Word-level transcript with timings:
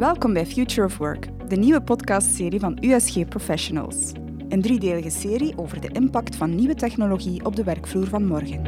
Welkom 0.00 0.32
bij 0.32 0.46
Future 0.46 0.86
of 0.86 0.98
Work, 0.98 1.28
de 1.48 1.56
nieuwe 1.56 1.82
podcastserie 1.82 2.60
van 2.60 2.78
USG 2.80 3.28
Professionals. 3.28 4.12
Een 4.48 4.62
driedelige 4.62 5.10
serie 5.10 5.52
over 5.56 5.80
de 5.80 5.88
impact 5.88 6.36
van 6.36 6.54
nieuwe 6.54 6.74
technologie 6.74 7.44
op 7.44 7.56
de 7.56 7.64
werkvloer 7.64 8.06
van 8.06 8.26
morgen. 8.26 8.64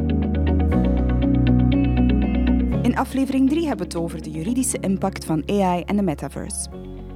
In 2.83 2.97
aflevering 2.97 3.49
3 3.49 3.67
hebben 3.67 3.87
we 3.87 3.93
het 3.93 4.03
over 4.03 4.23
de 4.23 4.31
juridische 4.31 4.79
impact 4.81 5.25
van 5.25 5.43
AI 5.47 5.83
en 5.83 5.97
de 5.97 6.03
metaverse. 6.03 6.69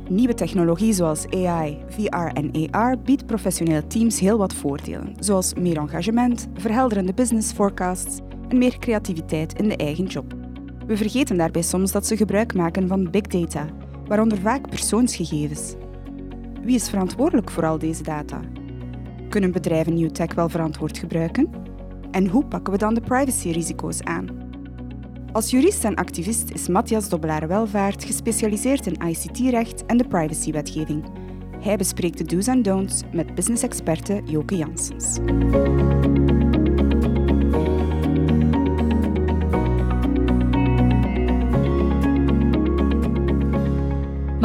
Nieuwe 0.09 0.34
technologie 0.34 0.92
zoals 0.92 1.27
AI, 1.30 1.78
VR 1.88 2.14
en 2.14 2.70
AR 2.70 2.98
biedt 2.98 3.27
professionele 3.27 3.87
teams 3.87 4.20
heel 4.20 4.38
wat 4.38 4.55
voordelen, 4.55 5.14
zoals 5.19 5.55
meer 5.55 5.77
engagement, 5.77 6.48
verhelderende 6.55 7.14
business 7.14 7.52
forecasts 7.52 8.19
en 8.48 8.59
meer 8.59 8.78
creativiteit 8.78 9.60
in 9.60 9.69
de 9.69 9.77
eigen 9.77 10.05
job. 10.05 10.34
We 10.87 10.96
vergeten 10.96 11.37
daarbij 11.37 11.62
soms 11.62 11.92
dat 11.92 12.06
ze 12.06 12.16
gebruik 12.16 12.55
maken 12.55 12.88
van 12.88 13.10
big 13.10 13.23
data, 13.23 13.66
waaronder 14.09 14.38
vaak 14.38 14.69
persoonsgegevens. 14.69 15.74
Wie 16.62 16.74
is 16.74 16.88
verantwoordelijk 16.88 17.51
voor 17.51 17.66
al 17.66 17.78
deze 17.78 18.02
data? 18.02 18.41
Kunnen 19.29 19.52
bedrijven 19.52 19.95
nieuw 19.95 20.10
tech 20.10 20.34
wel 20.34 20.48
verantwoord 20.48 20.98
gebruiken? 20.98 21.48
En 22.10 22.27
hoe 22.27 22.45
pakken 22.45 22.73
we 22.73 22.79
dan 22.79 22.95
de 22.95 23.01
privacy-risico's 23.01 24.02
aan? 24.02 24.45
Als 25.32 25.51
jurist 25.51 25.84
en 25.84 25.95
activist 25.95 26.51
is 26.51 26.69
Matthias 26.69 27.09
Dobbelaar-Welvaart 27.09 28.05
gespecialiseerd 28.05 28.87
in 28.87 29.09
ICT-recht 29.09 29.87
en 29.87 29.96
de 29.96 30.07
privacywetgeving. 30.07 31.04
Hij 31.60 31.77
bespreekt 31.77 32.18
de 32.18 32.24
do's 32.24 32.46
en 32.46 32.62
don'ts 32.62 33.02
met 33.12 33.34
business-experte 33.34 34.23
Joke 34.24 34.57
Janssens. 34.57 35.18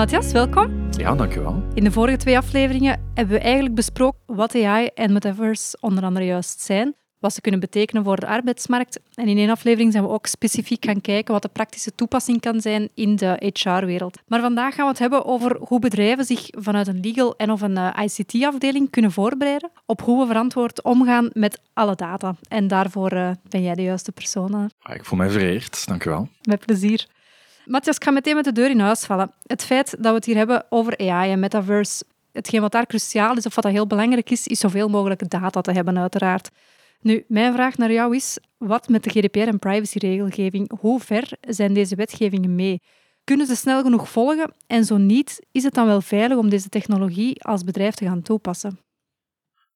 Matthias, 0.02 0.32
welkom. 0.32 0.90
Ja, 0.98 1.16
dankjewel. 1.16 1.64
In 1.74 1.84
de 1.84 1.92
vorige 1.92 2.18
twee 2.18 2.38
afleveringen 2.38 3.12
hebben 3.14 3.36
we 3.36 3.42
eigenlijk 3.42 3.76
besproken 3.76 4.20
wat 4.26 4.56
AI 4.56 4.90
en 4.96 5.14
metaverse 5.14 5.78
onder 5.80 6.04
andere 6.04 6.26
juist 6.26 6.62
zijn, 6.62 6.96
wat 7.20 7.34
ze 7.34 7.42
kunnen 7.42 7.60
betekenen 7.60 8.04
voor 8.04 8.16
de 8.16 8.28
arbeidsmarkt. 8.28 9.00
En 9.14 9.28
in 9.28 9.38
één 9.38 9.50
aflevering 9.50 9.92
zijn 9.92 10.04
we 10.04 10.10
ook 10.10 10.26
specifiek 10.26 10.86
gaan 10.86 11.02
kijken 11.02 11.34
wat 11.34 11.42
de 11.42 11.50
praktische 11.50 11.96
toepassing 11.96 12.40
kan 12.40 12.62
zijn 12.62 12.90
in 12.94 13.16
de 13.16 13.52
HR-wereld. 13.54 14.18
Maar 14.28 14.42
vandaag 14.42 14.76
gaan 14.76 14.86
we 14.86 14.92
het 14.92 15.00
hebben 15.00 15.26
over 15.26 15.58
hoe 15.60 15.80
bedrijven 15.80 16.26
zich 16.26 16.46
vanuit 16.50 16.88
een 16.88 17.00
legal 17.00 17.36
en 17.36 17.52
of 17.52 17.62
een 17.62 17.78
eh, 17.78 18.04
ICT-afdeling 18.04 18.90
kunnen 18.90 19.12
voorbereiden 19.12 19.72
op 19.86 20.02
hoe 20.02 20.20
we 20.20 20.28
verantwoord 20.28 20.84
omgaan 20.84 21.30
met 21.34 21.62
alle 21.74 21.96
data. 21.96 22.36
En 22.48 22.68
daarvoor 22.68 23.14
uh, 23.14 23.32
ben 23.50 23.64
jij 23.64 23.76
de 23.76 23.84
juiste 23.84 24.12
persoon. 24.12 24.54
Ah, 24.82 24.96
ik 24.96 25.06
voel 25.06 25.18
mij 25.18 25.30
vereerd, 25.30 25.88
dankjewel. 25.88 26.28
Met 26.42 26.66
plezier. 26.66 27.08
Matthias, 27.66 27.96
ik 27.96 28.04
ga 28.04 28.12
meteen 28.12 28.36
met 28.36 28.46
de 28.46 28.52
deur 28.52 28.70
in 28.70 28.80
huis 28.80 29.06
vallen. 29.06 29.32
Het 29.46 29.64
feit 29.64 29.92
dat 29.92 30.10
we 30.10 30.16
het 30.16 30.26
hier 30.26 30.36
hebben 30.36 30.66
over 30.70 30.98
AI 30.98 31.32
en 31.32 31.40
metaverse, 31.40 32.04
hetgeen 32.32 32.62
wat 32.62 32.72
daar 32.72 32.86
cruciaal 32.86 33.38
is 33.38 33.46
of 33.46 33.56
wat 33.56 33.64
dat 33.64 33.74
heel 33.74 33.88
belangrijk 33.88 34.30
is, 34.30 34.48
is 34.48 34.60
zoveel 34.60 34.90
mogelijk 34.90 35.30
data 35.30 35.62
te 35.62 35.72
hebben, 35.72 36.00
uiteraard. 36.00 36.50
Nu, 37.02 37.26
mijn 37.28 37.54
vraag 37.54 37.78
naar 37.78 37.92
jou 37.92 38.16
is, 38.16 38.38
wat 38.58 38.88
met 38.88 39.04
de 39.04 39.10
GDPR 39.10 39.40
en 39.40 39.60
privacyregelgeving? 39.60 40.72
Hoe 40.80 41.00
ver 41.00 41.32
zijn 41.40 41.74
deze 41.74 41.96
wetgevingen 41.96 42.56
mee? 42.56 42.82
Kunnen 43.24 43.48
ze 43.48 43.56
snel 43.56 43.82
genoeg 43.82 44.10
volgen? 44.10 44.54
En 44.68 44.86
zo 44.86 44.98
niet, 44.98 45.46
is 45.52 45.64
het 45.64 45.74
dan 45.74 45.86
wel 45.86 46.02
veilig 46.02 46.38
om 46.38 46.50
deze 46.50 46.70
technologie 46.70 47.44
als 47.44 47.64
bedrijf 47.64 47.94
te 47.94 48.06
gaan 48.06 48.22
toepassen? 48.22 48.80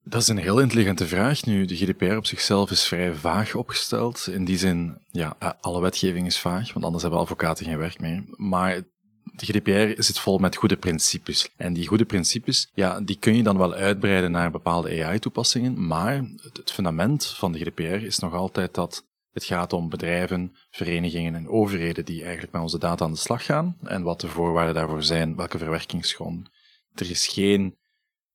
Dat 0.07 0.21
is 0.21 0.27
een 0.27 0.37
heel 0.37 0.59
intelligente 0.59 1.07
vraag. 1.07 1.45
Nu, 1.45 1.65
de 1.65 1.75
GDPR 1.75 2.15
op 2.15 2.25
zichzelf 2.25 2.71
is 2.71 2.87
vrij 2.87 3.13
vaag 3.13 3.55
opgesteld. 3.55 4.27
In 4.27 4.45
die 4.45 4.57
zin, 4.57 4.97
ja, 5.11 5.35
eh, 5.39 5.49
alle 5.61 5.81
wetgeving 5.81 6.27
is 6.27 6.39
vaag, 6.39 6.73
want 6.73 6.85
anders 6.85 7.03
hebben 7.03 7.21
advocaten 7.21 7.65
geen 7.65 7.77
werk 7.77 7.99
meer. 7.99 8.23
Maar 8.35 8.81
de 9.23 9.45
GDPR 9.45 10.01
zit 10.01 10.19
vol 10.19 10.37
met 10.37 10.55
goede 10.55 10.77
principes. 10.77 11.49
En 11.57 11.73
die 11.73 11.87
goede 11.87 12.05
principes, 12.05 12.71
ja, 12.73 13.01
die 13.01 13.17
kun 13.19 13.35
je 13.35 13.43
dan 13.43 13.57
wel 13.57 13.73
uitbreiden 13.73 14.31
naar 14.31 14.51
bepaalde 14.51 15.03
AI-toepassingen, 15.03 15.87
maar 15.87 16.23
het 16.53 16.71
fundament 16.71 17.25
van 17.25 17.51
de 17.51 17.59
GDPR 17.59 18.05
is 18.05 18.19
nog 18.19 18.33
altijd 18.33 18.73
dat 18.73 19.05
het 19.31 19.43
gaat 19.43 19.73
om 19.73 19.89
bedrijven, 19.89 20.55
verenigingen 20.69 21.35
en 21.35 21.49
overheden 21.49 22.05
die 22.05 22.21
eigenlijk 22.21 22.53
met 22.53 22.61
onze 22.61 22.79
data 22.79 23.05
aan 23.05 23.11
de 23.11 23.17
slag 23.17 23.45
gaan 23.45 23.77
en 23.83 24.03
wat 24.03 24.21
de 24.21 24.27
voorwaarden 24.27 24.75
daarvoor 24.75 25.03
zijn, 25.03 25.35
welke 25.35 25.57
verwerkingsgronden. 25.57 26.51
Er 26.93 27.09
is 27.09 27.27
geen 27.27 27.75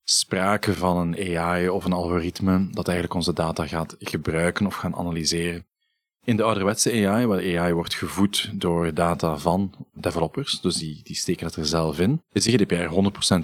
sprake 0.05 0.75
van 0.75 0.97
een 0.97 1.39
AI 1.39 1.69
of 1.69 1.85
een 1.85 1.93
algoritme 1.93 2.69
dat 2.71 2.87
eigenlijk 2.89 3.17
onze 3.17 3.33
data 3.33 3.67
gaat 3.67 3.97
gebruiken 3.99 4.67
of 4.67 4.75
gaan 4.75 4.97
analyseren. 4.97 5.67
In 6.25 6.37
de 6.37 6.43
ouderwetse 6.43 7.07
AI, 7.07 7.27
waar 7.27 7.59
AI 7.59 7.73
wordt 7.73 7.95
gevoed 7.95 8.51
door 8.53 8.95
data 8.95 9.39
van 9.39 9.75
developers, 9.95 10.61
dus 10.61 10.77
die, 10.77 11.01
die 11.03 11.17
steken 11.17 11.47
het 11.47 11.57
er 11.57 11.67
zelf 11.67 12.01
in, 12.01 12.23
is 12.33 12.45
de 12.45 12.53
GDPR 12.53 12.95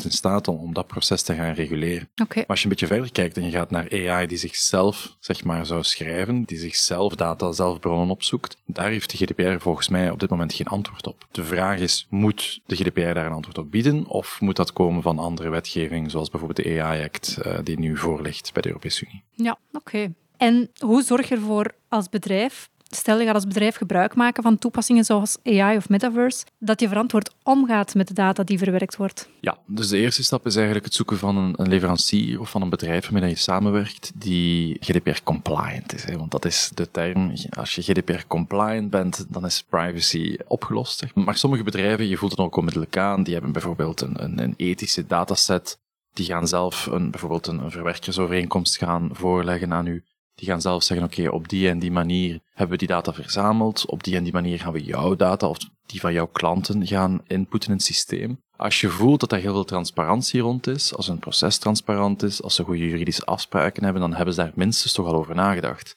100% 0.01 0.05
in 0.05 0.11
staat 0.11 0.49
om, 0.49 0.57
om 0.57 0.75
dat 0.75 0.87
proces 0.87 1.23
te 1.23 1.35
gaan 1.35 1.55
reguleren. 1.55 2.09
Okay. 2.23 2.27
Maar 2.37 2.47
als 2.47 2.59
je 2.59 2.65
een 2.65 2.71
beetje 2.71 2.87
verder 2.87 3.13
kijkt 3.13 3.37
en 3.37 3.45
je 3.45 3.51
gaat 3.51 3.71
naar 3.71 3.91
AI 3.91 4.27
die 4.27 4.39
zichzelf, 4.39 5.17
zeg 5.21 5.45
maar, 5.45 5.67
zou 5.67 5.83
schrijven, 5.83 6.43
die 6.45 6.59
zichzelf 6.59 7.15
data, 7.15 7.53
zelf 7.53 7.81
bronnen 7.81 8.11
opzoekt, 8.11 8.57
daar 8.67 8.91
heeft 8.91 9.11
de 9.11 9.25
GDPR 9.25 9.59
volgens 9.59 9.89
mij 9.89 10.11
op 10.11 10.21
dit 10.21 10.31
moment 10.31 10.53
geen 10.53 10.67
antwoord 10.67 11.07
op. 11.07 11.27
De 11.31 11.45
vraag 11.45 11.79
is, 11.79 12.07
moet 12.11 12.61
de 12.67 12.77
GDPR 12.77 13.01
daar 13.01 13.27
een 13.27 13.33
antwoord 13.33 13.59
op 13.59 13.71
bieden, 13.71 14.07
of 14.07 14.41
moet 14.41 14.57
dat 14.57 14.73
komen 14.73 15.03
van 15.03 15.19
andere 15.19 15.49
wetgeving, 15.49 16.11
zoals 16.11 16.31
bijvoorbeeld 16.31 16.67
de 16.67 16.83
AI-act, 16.83 17.39
uh, 17.47 17.59
die 17.63 17.79
nu 17.79 17.97
voor 17.97 18.23
ligt 18.23 18.53
bij 18.53 18.63
de 18.63 18.69
Europese 18.69 19.07
Unie? 19.07 19.23
Ja, 19.35 19.59
oké. 19.73 20.13
En 20.37 20.71
hoe 20.79 21.03
zorg 21.03 21.29
je 21.29 21.35
ervoor 21.35 21.73
als 21.89 22.09
bedrijf 22.09 22.69
Stel, 22.91 23.19
je 23.19 23.27
gaat 23.27 23.35
als 23.35 23.47
bedrijf 23.47 23.77
gebruik 23.77 24.15
maken 24.15 24.43
van 24.43 24.59
toepassingen 24.59 25.05
zoals 25.05 25.37
AI 25.45 25.77
of 25.77 25.89
metaverse, 25.89 26.45
dat 26.59 26.81
je 26.81 26.89
verantwoord 26.89 27.35
omgaat 27.43 27.95
met 27.95 28.09
de 28.09 28.15
data 28.15 28.43
die 28.43 28.59
verwerkt 28.59 28.97
wordt. 28.97 29.29
Ja, 29.41 29.59
dus 29.67 29.89
de 29.89 29.99
eerste 29.99 30.25
stap 30.25 30.47
is 30.47 30.55
eigenlijk 30.55 30.85
het 30.85 30.95
zoeken 30.95 31.19
van 31.19 31.55
een, 31.57 31.69
leverancier 31.69 32.41
of 32.41 32.51
van 32.51 32.63
een 32.63 32.71
bedrijf 32.71 33.09
waarmee 33.09 33.31
je 33.31 33.37
samenwerkt 33.37 34.13
die 34.15 34.77
GDPR-compliant 34.81 35.95
is. 35.95 36.05
Hè? 36.05 36.17
Want 36.17 36.31
dat 36.31 36.45
is 36.45 36.71
de 36.75 36.91
term. 36.91 37.33
Als 37.51 37.75
je 37.75 37.83
GDPR-compliant 37.83 38.91
bent, 38.91 39.27
dan 39.29 39.45
is 39.45 39.65
privacy 39.69 40.37
opgelost. 40.47 41.05
Maar 41.15 41.37
sommige 41.37 41.63
bedrijven, 41.63 42.09
je 42.09 42.17
voelt 42.17 42.31
het 42.31 42.41
ook 42.41 42.57
onmiddellijk 42.57 42.97
aan, 42.97 43.23
die 43.23 43.33
hebben 43.33 43.53
bijvoorbeeld 43.53 44.01
een, 44.01 44.23
een, 44.23 44.39
een 44.39 44.55
ethische 44.57 45.07
dataset 45.07 45.79
die 46.13 46.27
gaan 46.27 46.49
zelf 46.49 46.87
een, 46.87 47.11
bijvoorbeeld 47.11 47.47
een 47.47 47.71
verwerkersovereenkomst 47.71 48.77
gaan 48.77 49.11
voorleggen 49.13 49.73
aan 49.73 49.87
u. 49.87 50.05
Die 50.37 50.49
gaan 50.49 50.61
zelf 50.61 50.83
zeggen, 50.83 51.07
oké, 51.07 51.29
op 51.29 51.49
die 51.49 51.69
en 51.69 51.79
die 51.79 51.91
manier 51.91 52.41
hebben 52.51 52.71
we 52.71 52.77
die 52.77 52.95
data 52.95 53.13
verzameld. 53.13 53.87
Op 53.87 54.05
die 54.05 54.17
en 54.17 54.25
die 54.25 54.33
manier 54.33 54.59
gaan 54.59 54.73
we 54.73 54.85
jouw 54.85 55.17
data 55.17 55.49
of 55.49 55.59
die 55.87 56.01
van 56.01 56.13
jouw 56.13 56.27
klanten 56.27 56.87
gaan 56.87 57.21
inputten 57.27 57.71
in 57.71 57.77
het 57.77 57.85
systeem. 57.85 58.41
Als 58.57 58.81
je 58.81 58.89
voelt 58.89 59.21
dat 59.21 59.33
er 59.33 59.39
heel 59.39 59.53
veel 59.53 59.65
transparantie 59.65 60.41
rond 60.41 60.67
is, 60.67 60.95
als 60.95 61.09
een 61.09 61.19
proces 61.19 61.59
transparant 61.59 62.23
is, 62.23 62.43
als 62.43 62.55
ze 62.55 62.65
goede 62.65 62.89
juridische 62.89 63.25
afspraken 63.25 63.85
hebben, 63.85 64.03
dan 64.03 64.15
hebben 64.15 64.35
ze 64.35 64.41
daar 64.41 64.53
minstens 64.55 64.93
toch 64.93 65.07
al 65.07 65.15
over 65.15 65.35
nagedacht. 65.35 65.97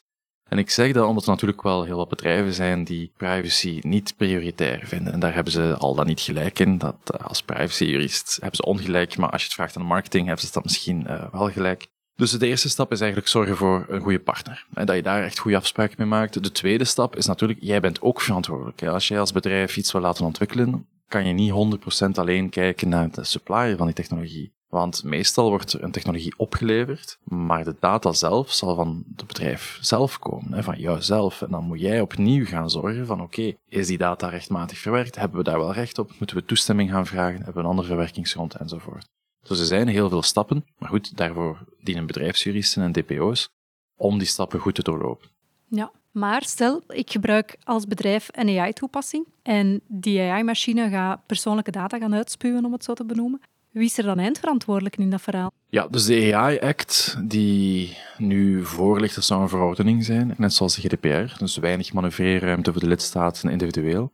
En 0.49 0.57
ik 0.57 0.69
zeg 0.69 0.91
dat 0.91 1.07
omdat 1.07 1.23
er 1.23 1.29
natuurlijk 1.29 1.61
wel 1.61 1.83
heel 1.83 1.97
wat 1.97 2.09
bedrijven 2.09 2.53
zijn 2.53 2.83
die 2.83 3.11
privacy 3.17 3.79
niet 3.81 4.13
prioritair 4.17 4.81
vinden. 4.87 5.13
En 5.13 5.19
daar 5.19 5.33
hebben 5.33 5.53
ze 5.53 5.75
al 5.77 5.95
dan 5.95 6.05
niet 6.05 6.21
gelijk 6.21 6.59
in. 6.59 6.77
Dat 6.77 6.95
uh, 7.13 7.27
als 7.27 7.43
privacyjurist 7.43 8.37
hebben 8.41 8.55
ze 8.55 8.65
ongelijk, 8.65 9.17
maar 9.17 9.29
als 9.29 9.41
je 9.41 9.47
het 9.47 9.55
vraagt 9.55 9.77
aan 9.77 9.85
marketing, 9.85 10.27
hebben 10.27 10.45
ze 10.45 10.51
dat 10.51 10.63
misschien 10.63 11.03
uh, 11.07 11.31
wel 11.31 11.51
gelijk. 11.51 11.87
Dus 12.19 12.31
de 12.31 12.47
eerste 12.47 12.69
stap 12.69 12.91
is 12.91 12.99
eigenlijk 12.99 13.29
zorgen 13.29 13.57
voor 13.57 13.85
een 13.89 14.01
goede 14.01 14.19
partner. 14.19 14.65
En 14.73 14.85
dat 14.85 14.95
je 14.95 15.01
daar 15.01 15.23
echt 15.23 15.39
goede 15.39 15.57
afspraken 15.57 15.95
mee 15.97 16.07
maakt. 16.07 16.43
De 16.43 16.51
tweede 16.51 16.83
stap 16.83 17.15
is 17.15 17.25
natuurlijk, 17.25 17.59
jij 17.61 17.79
bent 17.79 18.01
ook 18.01 18.21
verantwoordelijk. 18.21 18.83
Als 18.83 19.07
jij 19.07 19.19
als 19.19 19.31
bedrijf 19.31 19.77
iets 19.77 19.91
wil 19.91 20.01
laten 20.01 20.25
ontwikkelen, 20.25 20.87
kan 21.07 21.27
je 21.27 21.33
niet 21.33 21.79
100% 22.05 22.09
alleen 22.11 22.49
kijken 22.49 22.89
naar 22.89 23.11
de 23.11 23.23
supplier 23.23 23.77
van 23.77 23.85
die 23.85 23.95
technologie. 23.95 24.51
Want 24.67 25.03
meestal 25.03 25.49
wordt 25.49 25.81
een 25.81 25.91
technologie 25.91 26.33
opgeleverd, 26.37 27.17
maar 27.23 27.63
de 27.63 27.75
data 27.79 28.13
zelf 28.13 28.51
zal 28.51 28.75
van 28.75 29.03
het 29.15 29.27
bedrijf 29.27 29.77
zelf 29.81 30.19
komen, 30.19 30.63
van 30.63 30.79
jouzelf. 30.79 31.41
En 31.41 31.51
dan 31.51 31.63
moet 31.63 31.79
jij 31.79 32.01
opnieuw 32.01 32.45
gaan 32.45 32.69
zorgen 32.69 33.05
van 33.05 33.21
oké, 33.21 33.53
is 33.69 33.87
die 33.87 33.97
data 33.97 34.29
rechtmatig 34.29 34.77
verwerkt? 34.77 35.15
Hebben 35.15 35.37
we 35.37 35.43
daar 35.43 35.59
wel 35.59 35.73
recht 35.73 35.99
op? 35.99 36.11
Moeten 36.17 36.37
we 36.37 36.45
toestemming 36.45 36.89
gaan 36.91 37.05
vragen? 37.05 37.35
Hebben 37.35 37.53
we 37.53 37.59
een 37.59 37.65
andere 37.65 37.87
verwerkingsgrond? 37.87 38.55
Enzovoort. 38.55 39.07
Dus 39.49 39.59
er 39.59 39.65
zijn 39.65 39.87
heel 39.87 40.09
veel 40.09 40.21
stappen, 40.21 40.65
maar 40.77 40.89
goed, 40.89 41.17
daarvoor 41.17 41.65
dienen 41.81 42.05
bedrijfsjuristen 42.05 42.83
en 42.83 42.91
DPO's 42.91 43.49
om 43.95 44.17
die 44.17 44.27
stappen 44.27 44.59
goed 44.59 44.75
te 44.75 44.83
doorlopen. 44.83 45.29
Ja, 45.67 45.91
maar 46.11 46.43
stel, 46.43 46.83
ik 46.87 47.11
gebruik 47.11 47.57
als 47.63 47.85
bedrijf 47.85 48.27
een 48.31 48.59
AI-toepassing 48.59 49.27
en 49.43 49.81
die 49.87 50.21
AI-machine 50.21 50.89
gaat 50.89 51.25
persoonlijke 51.25 51.71
data 51.71 51.97
gaan 51.97 52.13
uitspuwen, 52.13 52.65
om 52.65 52.71
het 52.71 52.83
zo 52.83 52.93
te 52.93 53.05
benoemen. 53.05 53.41
Wie 53.71 53.85
is 53.85 53.97
er 53.97 54.03
dan 54.03 54.19
eindverantwoordelijk 54.19 54.97
in 54.97 55.09
dat 55.09 55.21
verhaal? 55.21 55.51
Ja, 55.69 55.87
dus 55.87 56.05
de 56.05 56.35
AI-act 56.35 57.17
die 57.23 57.97
nu 58.17 58.65
voor 58.65 58.99
ligt, 58.99 59.15
dat 59.15 59.23
zou 59.23 59.41
een 59.41 59.49
verordening 59.49 60.05
zijn, 60.05 60.33
net 60.37 60.53
zoals 60.53 60.75
de 60.75 60.81
GDPR, 60.81 61.37
dus 61.37 61.57
weinig 61.57 61.93
manoeuvreerruimte 61.93 62.71
voor 62.71 62.81
de 62.81 62.87
lidstaten 62.87 63.49
individueel. 63.49 64.11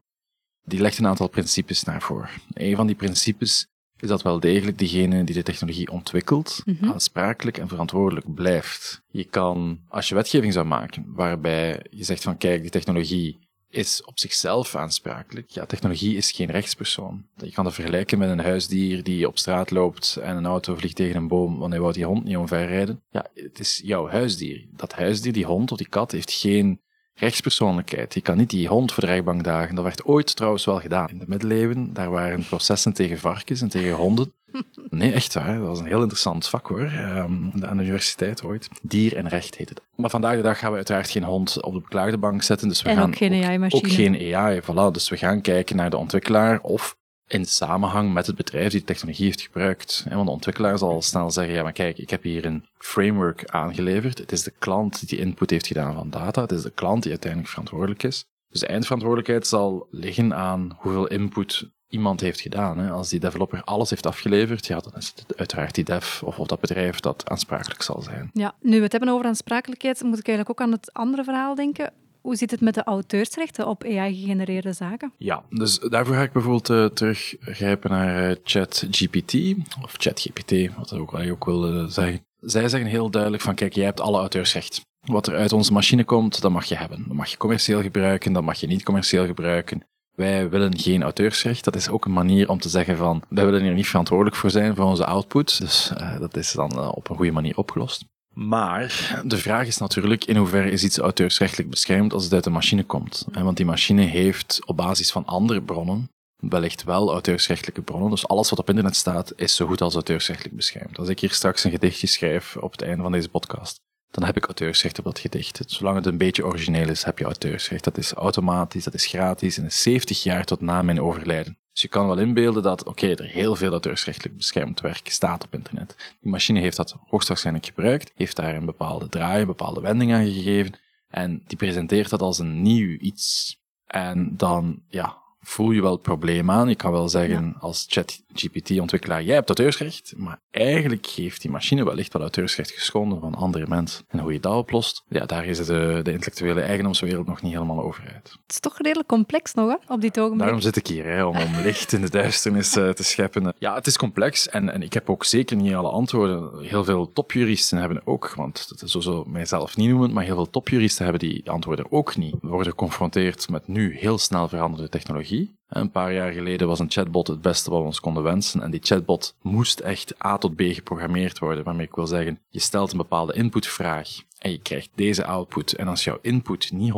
Die 0.64 0.80
legt 0.80 0.98
een 0.98 1.08
aantal 1.08 1.30
principes 1.30 1.84
naar 1.84 2.02
voor. 2.02 2.30
Een 2.54 2.76
van 2.76 2.88
die 2.88 2.96
principes 2.96 3.68
is 4.00 4.08
dat 4.08 4.22
wel 4.22 4.40
degelijk 4.40 4.78
degene 4.78 5.24
die 5.24 5.36
de 5.36 5.44
technologie 5.44 5.92
ontwikkelt, 5.92 6.62
mm 6.66 6.92
aansprakelijk 6.92 7.58
en 7.58 7.68
verantwoordelijk 7.68 8.34
blijft. 8.34 9.02
Je 9.08 9.24
kan, 9.24 9.80
als 9.88 10.10
je 10.10 10.16
wetgeving 10.16 10.54
zou 10.54 10.66
maken, 10.66 11.06
waarbij 11.08 11.86
je 11.90 12.04
zegt 12.04 12.24
van 12.24 12.38
kijk, 12.38 12.62
die 12.62 12.72
technologie 12.72 13.46
is 13.70 14.04
op 14.04 14.20
zichzelf 14.20 14.76
aansprakelijk. 14.76 15.50
Ja, 15.50 15.66
technologie 15.66 16.18
is 16.18 16.32
geen 16.32 16.52
rechtspersoon. 16.52 17.26
Je 17.36 17.52
kan 17.52 17.66
het 17.66 17.74
vergelijken 17.74 18.18
met 18.18 18.30
een 18.30 18.40
huisdier 18.40 19.04
die 19.04 19.28
op 19.28 19.38
straat 19.38 19.72
loopt 19.72 20.16
en 20.16 20.38
een 20.38 20.46
auto 20.46 20.76
vliegt 20.76 20.96
tegen 20.96 21.16
een 21.16 21.28
boom, 21.28 21.58
want 21.58 21.72
hij 21.72 21.82
wou 21.82 21.94
die 21.94 22.06
hond 22.06 22.24
niet 22.24 22.38
omverrijden. 22.38 23.04
Ja, 23.10 23.28
het 23.34 23.60
is 23.60 23.82
jouw 23.84 24.08
huisdier. 24.08 24.66
Dat 24.72 24.94
huisdier, 24.94 25.34
die 25.34 25.46
hond 25.46 25.72
of 25.72 25.78
die 25.78 25.90
kat, 25.90 26.12
heeft 26.12 26.32
geen 26.32 26.80
rechtspersoonlijkheid. 27.16 28.14
Je 28.14 28.22
kan 28.22 28.38
niet 28.38 28.50
die 28.50 28.68
hond 28.68 28.92
voor 28.92 29.04
de 29.04 29.10
rechtbank 29.10 29.44
dagen. 29.44 29.76
Dat 29.76 29.84
werd 29.84 30.06
ooit 30.06 30.36
trouwens 30.36 30.66
wel 30.66 30.80
gedaan. 30.80 31.10
In 31.10 31.20
de 31.20 31.26
middeleeuwen, 31.28 31.94
daar 31.94 32.10
waren 32.10 32.46
processen 32.46 32.94
tegen 32.94 33.18
varkens 33.18 33.62
en 33.62 33.70
tegen 33.70 33.96
honden. 33.96 34.34
Nee, 34.90 35.12
echt 35.12 35.34
waar. 35.34 35.58
Dat 35.58 35.68
was 35.68 35.80
een 35.80 35.86
heel 35.86 36.00
interessant 36.00 36.48
vak 36.48 36.68
hoor. 36.68 36.82
Um, 36.82 37.52
aan 37.62 37.78
de 37.78 37.84
universiteit 37.84 38.44
ooit. 38.44 38.68
Dier 38.82 39.16
en 39.16 39.28
recht 39.28 39.56
heette 39.56 39.74
het. 39.74 39.84
Maar 39.96 40.10
vandaag 40.10 40.36
de 40.36 40.42
dag 40.42 40.60
gaan 40.60 40.70
we 40.70 40.76
uiteraard 40.76 41.10
geen 41.10 41.24
hond 41.24 41.64
op 41.64 41.74
de 41.74 41.80
beklaagde 41.80 42.18
bank 42.18 42.44
zetten. 42.44 42.68
Dus 42.68 42.82
we 42.82 42.90
en 42.90 42.96
gaan 42.96 43.08
ook 43.08 43.16
geen 43.16 43.44
AI-machine. 43.44 43.84
Ook 43.84 43.92
geen 43.92 44.36
AI, 44.36 44.62
voilà. 44.62 44.92
Dus 44.92 45.10
we 45.10 45.18
gaan 45.18 45.42
kijken 45.42 45.76
naar 45.76 45.90
de 45.90 45.98
ontwikkelaar 45.98 46.60
of 46.62 46.98
in 47.28 47.46
samenhang 47.46 48.14
met 48.14 48.28
het 48.28 48.36
bedrijf 48.36 48.72
die 48.72 48.80
de 48.80 48.86
technologie 48.86 49.26
heeft 49.26 49.42
gebruikt. 49.42 50.06
Want 50.10 50.26
de 50.26 50.32
ontwikkelaar 50.32 50.78
zal 50.78 51.02
snel 51.02 51.32
zeggen, 51.32 51.54
ja 51.54 51.64
maar 51.64 51.72
kijk, 51.72 51.98
ik 51.98 52.10
heb 52.10 52.24
hier 52.24 52.46
een 52.46 52.66
framework 52.78 53.46
aangeleverd. 53.46 54.18
Het 54.18 54.32
is 54.32 54.44
de 54.44 54.54
klant 54.60 55.10
die 55.10 55.20
input 55.20 55.50
heeft 55.50 55.68
gedaan 55.68 55.94
van 55.94 56.10
data. 56.10 56.42
Het 56.42 56.52
is 56.52 56.62
de 56.62 56.72
klant 56.72 57.02
die 57.02 57.12
uiteindelijk 57.12 57.52
verantwoordelijk 57.52 58.04
is. 58.04 58.26
Dus 58.50 58.60
de 58.60 58.68
eindverantwoordelijkheid 58.68 59.48
zal 59.48 59.88
liggen 59.92 60.36
aan 60.36 60.78
hoeveel 60.80 61.08
input 61.08 61.70
iemand 61.90 62.22
heeft 62.22 62.42
gedaan. 62.42 62.90
Als 62.90 63.10
die 63.10 63.20
developer 63.20 63.64
alles 63.64 63.90
heeft 63.90 64.06
afgeleverd, 64.06 64.66
ja, 64.66 64.80
dan 64.80 64.94
is 64.96 65.14
het 65.16 65.38
uiteraard 65.38 65.76
die 65.76 65.84
dev 65.84 66.22
of 66.24 66.36
dat 66.36 66.60
bedrijf 66.60 67.00
dat 67.00 67.30
aansprakelijk 67.30 67.82
zal 67.82 68.02
zijn. 68.02 68.30
Ja, 68.34 68.56
nu 68.60 68.78
we 68.78 68.84
het 68.84 68.92
hebben 68.92 69.10
over 69.10 69.26
aansprakelijkheid, 69.26 70.04
moet 70.04 70.20
ik 70.20 70.28
eigenlijk 70.28 70.50
ook 70.50 70.68
aan 70.68 70.74
het 70.74 70.94
andere 70.94 71.24
verhaal 71.24 71.56
denken. 71.56 71.94
Hoe 72.26 72.36
zit 72.36 72.52
het 72.52 72.62
met 72.62 72.74
de 72.74 72.84
auteursrechten 72.84 73.68
op 73.68 73.84
AI-gegenereerde 73.84 74.74
zaken? 74.74 75.14
Ja, 75.18 75.44
dus 75.50 75.80
daarvoor 75.80 76.16
ga 76.16 76.22
ik 76.22 76.32
bijvoorbeeld 76.32 76.70
uh, 76.70 76.86
teruggrijpen 76.86 77.90
naar 77.90 78.30
uh, 78.30 78.36
ChatGPT, 78.44 79.34
of 79.82 79.94
ChatGPT, 79.98 80.76
wat 80.78 80.92
ik 80.92 81.00
ook, 81.00 81.14
ook 81.14 81.46
wil 81.46 81.90
zeggen. 81.90 82.26
Zij 82.40 82.70
zeggen 82.70 82.90
heel 82.90 83.10
duidelijk 83.10 83.44
van, 83.44 83.56
kijk, 83.56 83.74
jij 83.74 83.86
hebt 83.86 84.00
alle 84.00 84.18
auteursrecht. 84.18 84.82
Wat 85.00 85.28
er 85.28 85.36
uit 85.36 85.54
onze 85.54 85.74
machine 85.74 86.04
komt, 86.04 86.42
dat 86.42 86.52
mag 86.52 86.66
je 86.66 86.76
hebben. 86.76 87.04
Dat 87.08 87.18
mag 87.18 87.30
je 87.30 87.38
commercieel 87.38 87.82
gebruiken, 87.82 88.34
dat 88.34 88.44
mag 88.44 88.60
je 88.60 88.68
niet 88.68 88.84
commercieel 88.84 89.26
gebruiken. 89.26 89.84
Wij 90.16 90.50
willen 90.50 90.78
geen 90.78 91.04
auteursrecht. 91.04 91.64
Dat 91.64 91.76
is 91.76 91.90
ook 91.90 92.06
een 92.06 92.14
manier 92.14 92.50
om 92.50 92.60
te 92.60 92.70
zeggen 92.70 92.98
van, 92.98 93.24
wij 93.30 93.46
willen 93.46 93.62
hier 93.62 93.74
niet 93.74 93.88
verantwoordelijk 93.88 94.36
voor 94.36 94.50
zijn 94.50 94.76
voor 94.76 94.86
onze 94.86 95.06
output. 95.06 95.60
Dus 95.60 95.92
uh, 95.98 96.20
dat 96.20 96.38
is 96.38 96.52
dan 96.52 96.94
op 96.96 97.10
een 97.10 97.16
goede 97.16 97.32
manier 97.32 97.58
opgelost. 97.58 98.06
Maar 98.36 99.22
de 99.26 99.38
vraag 99.38 99.68
is 99.68 99.78
natuurlijk 99.78 100.26
in 100.26 100.36
hoeverre 100.36 100.72
is 100.72 100.84
iets 100.84 100.98
auteursrechtelijk 100.98 101.70
beschermd 101.70 102.14
als 102.14 102.24
het 102.24 102.34
uit 102.34 102.44
de 102.44 102.50
machine 102.50 102.84
komt. 102.84 103.26
Want 103.32 103.58
die 103.58 103.66
machine 103.66 104.02
heeft 104.02 104.62
op 104.66 104.78
basis 104.78 105.12
van 105.12 105.26
andere 105.26 105.62
bronnen 105.62 106.10
wellicht 106.50 106.84
wel 106.84 107.12
auteursrechtelijke 107.12 107.82
bronnen. 107.82 108.10
Dus 108.10 108.28
alles 108.28 108.50
wat 108.50 108.60
op 108.60 108.70
internet 108.70 108.96
staat 108.96 109.34
is 109.36 109.56
zo 109.56 109.68
goed 109.68 109.82
als 109.82 109.94
auteursrechtelijk 109.94 110.56
beschermd. 110.56 110.98
Als 110.98 111.10
ik 111.10 111.20
hier 111.20 111.32
straks 111.32 111.64
een 111.64 111.72
gedichtje 111.72 112.08
schrijf 112.08 112.58
op 112.58 112.72
het 112.72 112.82
einde 112.82 113.02
van 113.02 113.12
deze 113.12 113.30
podcast, 113.30 113.80
dan 114.12 114.24
heb 114.24 114.38
ik 114.38 114.46
auteursrecht 114.46 115.00
op 115.00 115.06
dat 115.06 115.20
gedicht. 115.20 115.62
Zolang 115.66 115.96
het 115.96 116.06
een 116.06 116.18
beetje 116.18 116.46
origineel 116.46 116.90
is, 116.90 117.04
heb 117.04 117.20
je 117.20 117.26
auteursrecht. 117.26 117.84
Dat 117.84 117.98
is 117.98 118.12
automatisch, 118.12 118.84
dat 118.84 118.94
is 118.94 119.06
gratis 119.06 119.58
en 119.58 119.66
is 119.66 119.82
70 119.82 120.24
jaar 120.24 120.46
tot 120.46 120.62
na 120.62 120.82
mijn 120.82 121.02
overlijden. 121.02 121.58
Dus 121.76 121.84
je 121.84 121.90
kan 121.90 122.08
wel 122.08 122.18
inbeelden 122.18 122.64
dat, 122.64 122.84
oké, 122.84 123.08
er 123.08 123.26
heel 123.26 123.56
veel 123.56 123.72
auteursrechtelijk 123.72 124.38
beschermd 124.38 124.82
werk 124.82 125.10
staat 125.10 125.44
op 125.44 125.54
internet. 125.54 126.16
Die 126.22 126.32
machine 126.32 126.60
heeft 126.60 126.78
dat 126.78 126.96
hoogstwaarschijnlijk 127.08 127.66
gebruikt, 127.66 128.12
heeft 128.16 128.36
daar 128.36 128.56
een 128.56 128.66
bepaalde 128.66 129.10
draai, 129.10 129.42
een 129.42 129.48
bepaalde 129.48 129.82
wending 129.82 130.14
aan 130.14 130.26
gegeven 130.26 130.80
en 131.08 131.44
die 131.48 131.58
presenteert 131.58 132.10
dat 132.10 132.22
als 132.22 132.40
een 132.40 132.62
nieuw 132.62 132.98
iets. 132.98 133.58
En 133.86 134.38
dan, 134.38 134.84
ja, 134.88 135.18
voel 135.46 135.72
je 135.72 135.82
wel 135.82 135.92
het 135.92 136.02
probleem 136.02 136.52
aan. 136.52 136.70
Je 136.70 136.76
kan 136.76 136.92
wel 136.92 137.10
zeggen 137.10 137.56
als 137.60 137.86
ChatGPT-ontwikkelaar, 137.90 139.24
jij 139.24 139.36
hebt 139.36 139.48
auteursrecht, 139.48 140.14
maar 140.18 140.40
eigenlijk 140.52 141.06
heeft 141.06 141.42
die 141.42 141.52
machine 141.52 141.86
wellicht 141.86 142.14
wel 142.14 142.22
auteursrecht 142.22 142.72
geschonden 142.72 143.20
van 143.20 143.36
andere 143.36 143.68
mensen. 143.68 144.06
En 144.08 144.20
hoe 144.20 144.34
je 144.34 144.40
dat 144.40 144.56
oplost, 144.56 145.04
ja, 145.08 145.26
daar 145.26 145.46
is 145.46 145.58
de, 145.58 146.00
de 146.04 146.12
intellectuele 146.12 146.62
eigendomswereld 146.62 147.28
nog 147.28 147.42
niet 147.42 147.54
helemaal 147.54 147.84
over 147.84 148.04
uit. 148.04 148.32
Het 148.42 148.52
is 148.52 148.60
toch 148.60 148.78
redelijk 148.78 149.08
complex 149.08 149.54
nog, 149.54 149.70
hè, 149.70 149.94
op 149.94 150.02
dit 150.02 150.20
ogenblik. 150.20 150.42
Daarom 150.42 150.62
zit 150.62 150.76
ik 150.76 150.88
hier, 150.88 151.06
hè, 151.06 151.26
om, 151.26 151.38
om 151.38 151.56
licht 151.64 151.94
in 151.94 152.02
de 152.02 152.10
duisternis 152.10 152.76
uh, 152.76 152.90
te 152.90 153.04
scheppen. 153.04 153.54
Ja, 153.60 153.76
het 153.76 153.88
is 153.88 153.98
complex 153.98 154.50
en, 154.50 154.70
en 154.70 154.82
ik 154.82 154.94
heb 154.94 155.10
ook 155.10 155.24
zeker 155.24 155.56
niet 155.56 155.74
alle 155.74 155.90
antwoorden. 155.90 156.64
Heel 156.64 156.84
veel 156.84 157.12
topjuristen 157.12 157.78
hebben 157.78 158.02
ook, 158.06 158.34
want 158.36 158.70
dat 158.70 158.82
is 158.82 158.92
zo 158.92 159.24
mijzelf 159.28 159.78
niet 159.78 159.90
noemen, 159.90 160.14
maar 160.14 160.24
heel 160.24 160.36
veel 160.36 160.50
topjuristen 160.50 161.04
hebben 161.04 161.30
die 161.30 161.52
antwoorden 161.52 161.92
ook 161.92 162.16
niet. 162.16 162.36
We 162.42 162.48
worden 162.48 162.72
geconfronteerd 162.72 163.50
met 163.50 163.68
nu 163.68 163.98
heel 163.98 164.18
snel 164.18 164.48
veranderde 164.48 164.90
technologie 164.90 165.35
een 165.68 165.92
paar 165.92 166.14
jaar 166.14 166.32
geleden 166.32 166.68
was 166.68 166.80
een 166.80 166.92
chatbot 166.92 167.28
het 167.28 167.42
beste 167.42 167.70
wat 167.70 167.80
we 167.80 167.86
ons 167.86 168.00
konden 168.00 168.24
wensen. 168.24 168.62
En 168.62 168.72
die 168.72 168.80
chatbot 168.84 169.36
moest 169.42 169.80
echt 169.80 170.26
A 170.26 170.38
tot 170.38 170.56
B 170.56 170.62
geprogrammeerd 170.62 171.40
worden. 171.40 171.64
Waarmee 171.64 171.86
ik 171.86 171.96
wil 171.96 172.08
zeggen, 172.08 172.40
je 172.50 172.60
stelt 172.60 172.92
een 172.92 172.98
bepaalde 172.98 173.34
inputvraag 173.34 174.10
en 174.40 174.52
je 174.52 174.60
krijgt 174.60 174.90
deze 174.96 175.26
output. 175.26 175.74
En 175.74 175.88
als 175.88 176.04
jouw 176.04 176.20
input 176.22 176.72
niet 176.72 176.94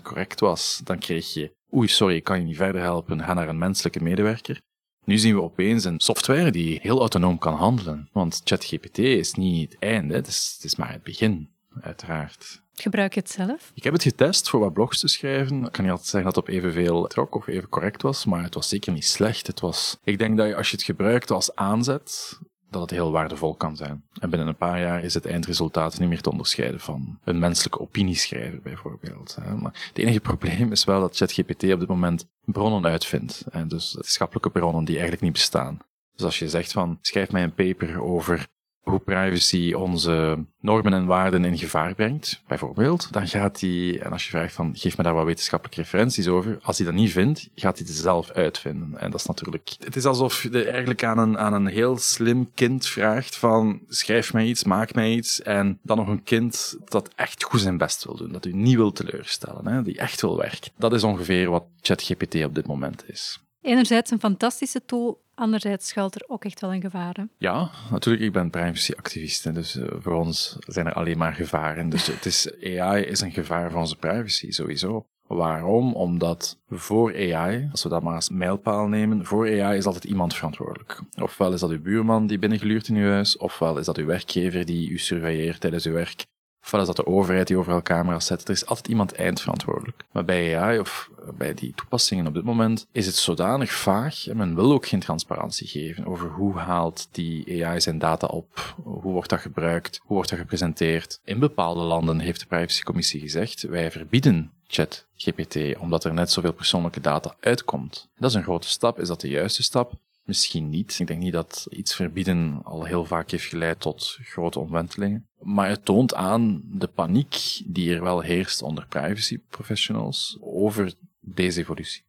100% 0.00 0.02
correct 0.02 0.40
was, 0.40 0.80
dan 0.84 0.98
kreeg 0.98 1.32
je, 1.34 1.54
oei, 1.74 1.88
sorry, 1.88 2.14
ik 2.14 2.24
kan 2.24 2.38
je 2.38 2.44
niet 2.44 2.56
verder 2.56 2.80
helpen, 2.80 3.24
ga 3.24 3.34
naar 3.34 3.48
een 3.48 3.58
menselijke 3.58 4.02
medewerker. 4.02 4.60
Nu 5.04 5.18
zien 5.18 5.34
we 5.34 5.42
opeens 5.42 5.84
een 5.84 6.00
software 6.00 6.50
die 6.50 6.78
heel 6.82 6.98
autonoom 6.98 7.38
kan 7.38 7.54
handelen. 7.54 8.08
Want 8.12 8.40
ChatGPT 8.44 8.98
is 8.98 9.32
niet 9.34 9.72
het 9.72 9.80
einde, 9.80 10.14
het 10.14 10.26
is, 10.26 10.52
het 10.54 10.64
is 10.64 10.76
maar 10.76 10.92
het 10.92 11.02
begin, 11.02 11.50
uiteraard. 11.80 12.62
Gebruik 12.80 13.14
je 13.14 13.20
het 13.20 13.30
zelf? 13.30 13.70
Ik 13.74 13.84
heb 13.84 13.92
het 13.92 14.02
getest 14.02 14.48
voor 14.48 14.60
wat 14.60 14.72
blogs 14.72 15.00
te 15.00 15.08
schrijven. 15.08 15.64
Ik 15.64 15.72
kan 15.72 15.82
niet 15.82 15.92
altijd 15.92 16.10
zeggen 16.10 16.32
dat 16.32 16.36
het 16.36 16.48
op 16.48 16.54
evenveel 16.54 17.06
trok 17.06 17.34
of 17.34 17.46
even 17.46 17.68
correct 17.68 18.02
was, 18.02 18.24
maar 18.24 18.42
het 18.42 18.54
was 18.54 18.68
zeker 18.68 18.92
niet 18.92 19.04
slecht. 19.04 19.46
Het 19.46 19.60
was, 19.60 19.98
ik 20.04 20.18
denk 20.18 20.36
dat 20.36 20.48
je, 20.48 20.56
als 20.56 20.70
je 20.70 20.76
het 20.76 20.84
gebruikt 20.84 21.30
als 21.30 21.54
aanzet, 21.54 22.38
dat 22.70 22.80
het 22.80 22.90
heel 22.90 23.10
waardevol 23.10 23.54
kan 23.54 23.76
zijn. 23.76 24.04
En 24.20 24.30
binnen 24.30 24.48
een 24.48 24.56
paar 24.56 24.80
jaar 24.80 25.04
is 25.04 25.14
het 25.14 25.26
eindresultaat 25.26 25.98
niet 25.98 26.08
meer 26.08 26.20
te 26.20 26.30
onderscheiden 26.30 26.80
van 26.80 27.18
een 27.24 27.38
menselijke 27.38 27.80
opinieschrijver 27.80 28.62
bijvoorbeeld. 28.62 29.36
Maar 29.56 29.86
het 29.88 29.98
enige 29.98 30.20
probleem 30.20 30.72
is 30.72 30.84
wel 30.84 31.00
dat 31.00 31.16
ChatGPT 31.16 31.62
op 31.72 31.80
dit 31.80 31.88
moment 31.88 32.26
bronnen 32.44 32.90
uitvindt. 32.90 33.44
En 33.50 33.68
dus 33.68 33.94
wetenschappelijke 33.94 34.50
bronnen 34.50 34.84
die 34.84 34.94
eigenlijk 34.94 35.22
niet 35.22 35.32
bestaan. 35.32 35.78
Dus 36.14 36.24
als 36.24 36.38
je 36.38 36.48
zegt 36.48 36.72
van, 36.72 36.98
schrijf 37.00 37.30
mij 37.30 37.42
een 37.42 37.54
paper 37.54 38.02
over 38.02 38.48
hoe 38.80 38.98
privacy 38.98 39.72
onze 39.72 40.44
normen 40.60 40.92
en 40.92 41.06
waarden 41.06 41.44
in 41.44 41.58
gevaar 41.58 41.94
brengt, 41.94 42.42
bijvoorbeeld, 42.46 43.12
dan 43.12 43.28
gaat 43.28 43.60
hij, 43.60 44.00
en 44.00 44.12
als 44.12 44.24
je 44.24 44.30
vraagt 44.30 44.54
van, 44.54 44.76
geef 44.76 44.96
me 44.96 45.02
daar 45.02 45.14
wat 45.14 45.24
wetenschappelijke 45.24 45.80
referenties 45.80 46.28
over, 46.28 46.58
als 46.62 46.76
hij 46.76 46.86
dat 46.86 46.94
niet 46.94 47.12
vindt, 47.12 47.48
gaat 47.54 47.78
hij 47.78 47.86
het 47.86 47.96
zelf 47.96 48.30
uitvinden. 48.30 48.98
En 48.98 49.10
dat 49.10 49.20
is 49.20 49.26
natuurlijk, 49.26 49.74
het 49.78 49.96
is 49.96 50.04
alsof 50.04 50.42
je 50.42 50.64
eigenlijk 50.64 51.04
aan 51.04 51.18
een, 51.18 51.38
aan 51.38 51.52
een 51.52 51.66
heel 51.66 51.98
slim 51.98 52.50
kind 52.54 52.86
vraagt 52.86 53.36
van, 53.36 53.80
schrijf 53.88 54.32
mij 54.32 54.46
iets, 54.46 54.64
maak 54.64 54.94
mij 54.94 55.12
iets, 55.12 55.42
en 55.42 55.78
dan 55.82 55.96
nog 55.96 56.08
een 56.08 56.22
kind 56.22 56.76
dat 56.84 57.10
echt 57.14 57.42
goed 57.42 57.60
zijn 57.60 57.78
best 57.78 58.04
wil 58.04 58.16
doen, 58.16 58.32
dat 58.32 58.44
u 58.46 58.52
niet 58.52 58.76
wil 58.76 58.92
teleurstellen, 58.92 59.66
hè, 59.66 59.82
die 59.82 59.98
echt 59.98 60.20
wil 60.20 60.36
werken. 60.36 60.72
Dat 60.76 60.92
is 60.92 61.02
ongeveer 61.02 61.50
wat 61.50 61.64
ChatGPT 61.80 62.44
op 62.44 62.54
dit 62.54 62.66
moment 62.66 63.08
is. 63.08 63.47
Enerzijds 63.60 64.10
een 64.10 64.20
fantastische 64.20 64.84
tool, 64.84 65.22
anderzijds 65.34 65.88
schuilt 65.88 66.14
er 66.14 66.24
ook 66.26 66.44
echt 66.44 66.60
wel 66.60 66.74
een 66.74 66.80
gevaar. 66.80 67.26
Ja, 67.38 67.70
natuurlijk. 67.90 68.24
Ik 68.24 68.32
ben 68.32 68.50
privacyactivist. 68.50 69.54
Dus 69.54 69.76
uh, 69.76 69.86
voor 69.98 70.14
ons 70.14 70.56
zijn 70.58 70.86
er 70.86 70.92
alleen 70.92 71.18
maar 71.18 71.34
gevaren. 71.34 71.88
Dus 71.88 72.06
het 72.06 72.26
is, 72.26 72.50
AI 72.62 73.02
is 73.02 73.20
een 73.20 73.32
gevaar 73.32 73.70
voor 73.70 73.80
onze 73.80 73.96
privacy, 73.96 74.50
sowieso. 74.50 75.06
Waarom? 75.26 75.94
Omdat 75.94 76.58
voor 76.68 77.14
AI, 77.14 77.68
als 77.70 77.82
we 77.82 77.88
dat 77.88 78.02
maar 78.02 78.14
als 78.14 78.30
mijlpaal 78.30 78.86
nemen, 78.86 79.24
voor 79.24 79.62
AI 79.62 79.76
is 79.76 79.86
altijd 79.86 80.04
iemand 80.04 80.34
verantwoordelijk. 80.34 81.00
Ofwel 81.20 81.52
is 81.52 81.60
dat 81.60 81.70
uw 81.70 81.82
buurman 81.82 82.26
die 82.26 82.38
binnengluurt 82.38 82.88
in 82.88 82.96
uw 82.96 83.10
huis, 83.10 83.36
ofwel 83.36 83.78
is 83.78 83.86
dat 83.86 83.96
uw 83.96 84.06
werkgever 84.06 84.64
die 84.64 84.90
u 84.90 84.98
surveilleert 84.98 85.60
tijdens 85.60 85.86
uw 85.86 85.92
werk, 85.92 86.26
ofwel 86.68 86.80
is 86.80 86.86
dat 86.86 86.96
de 86.96 87.12
overheid 87.12 87.46
die 87.46 87.56
overal 87.56 87.82
camera's 87.82 88.26
zet. 88.26 88.44
Er 88.44 88.50
is 88.54 88.66
altijd 88.66 88.88
iemand 88.88 89.12
eindverantwoordelijk. 89.12 90.04
Maar 90.12 90.24
bij 90.24 90.58
AI 90.58 90.78
of 90.78 91.10
bij 91.36 91.54
die 91.54 91.72
toepassingen 91.74 92.26
op 92.26 92.34
dit 92.34 92.44
moment 92.44 92.86
is 92.92 93.06
het 93.06 93.14
zodanig 93.14 93.72
vaag 93.72 94.26
en 94.26 94.36
men 94.36 94.54
wil 94.54 94.72
ook 94.72 94.86
geen 94.86 95.00
transparantie 95.00 95.66
geven 95.66 96.06
over 96.06 96.28
hoe 96.28 96.58
haalt 96.58 97.08
die 97.10 97.64
AI 97.64 97.80
zijn 97.80 97.98
data 97.98 98.26
op, 98.26 98.74
hoe 98.82 99.12
wordt 99.12 99.30
dat 99.30 99.40
gebruikt, 99.40 100.00
hoe 100.02 100.16
wordt 100.16 100.30
dat 100.30 100.38
gepresenteerd. 100.38 101.20
In 101.24 101.38
bepaalde 101.38 101.82
landen 101.82 102.18
heeft 102.18 102.40
de 102.40 102.46
privacycommissie 102.46 103.20
gezegd, 103.20 103.62
wij 103.62 103.90
verbieden 103.90 104.52
ChatGPT 104.66 105.78
omdat 105.78 106.04
er 106.04 106.14
net 106.14 106.30
zoveel 106.30 106.52
persoonlijke 106.52 107.00
data 107.00 107.34
uitkomt. 107.40 108.08
Dat 108.16 108.30
is 108.30 108.36
een 108.36 108.42
grote 108.42 108.68
stap. 108.68 109.00
Is 109.00 109.08
dat 109.08 109.20
de 109.20 109.28
juiste 109.28 109.62
stap? 109.62 109.92
Misschien 110.28 110.68
niet. 110.68 110.98
Ik 110.98 111.06
denk 111.06 111.20
niet 111.20 111.32
dat 111.32 111.66
iets 111.70 111.94
verbieden 111.94 112.60
al 112.64 112.84
heel 112.84 113.04
vaak 113.04 113.30
heeft 113.30 113.44
geleid 113.44 113.80
tot 113.80 114.18
grote 114.22 114.58
omwentelingen. 114.58 115.28
Maar 115.38 115.68
het 115.68 115.84
toont 115.84 116.14
aan 116.14 116.60
de 116.64 116.86
paniek 116.86 117.60
die 117.66 117.94
er 117.94 118.02
wel 118.02 118.20
heerst 118.20 118.62
onder 118.62 118.86
privacy 118.88 119.38
professionals 119.48 120.38
over 120.40 120.94
deze 121.20 121.60
evolutie. 121.60 122.02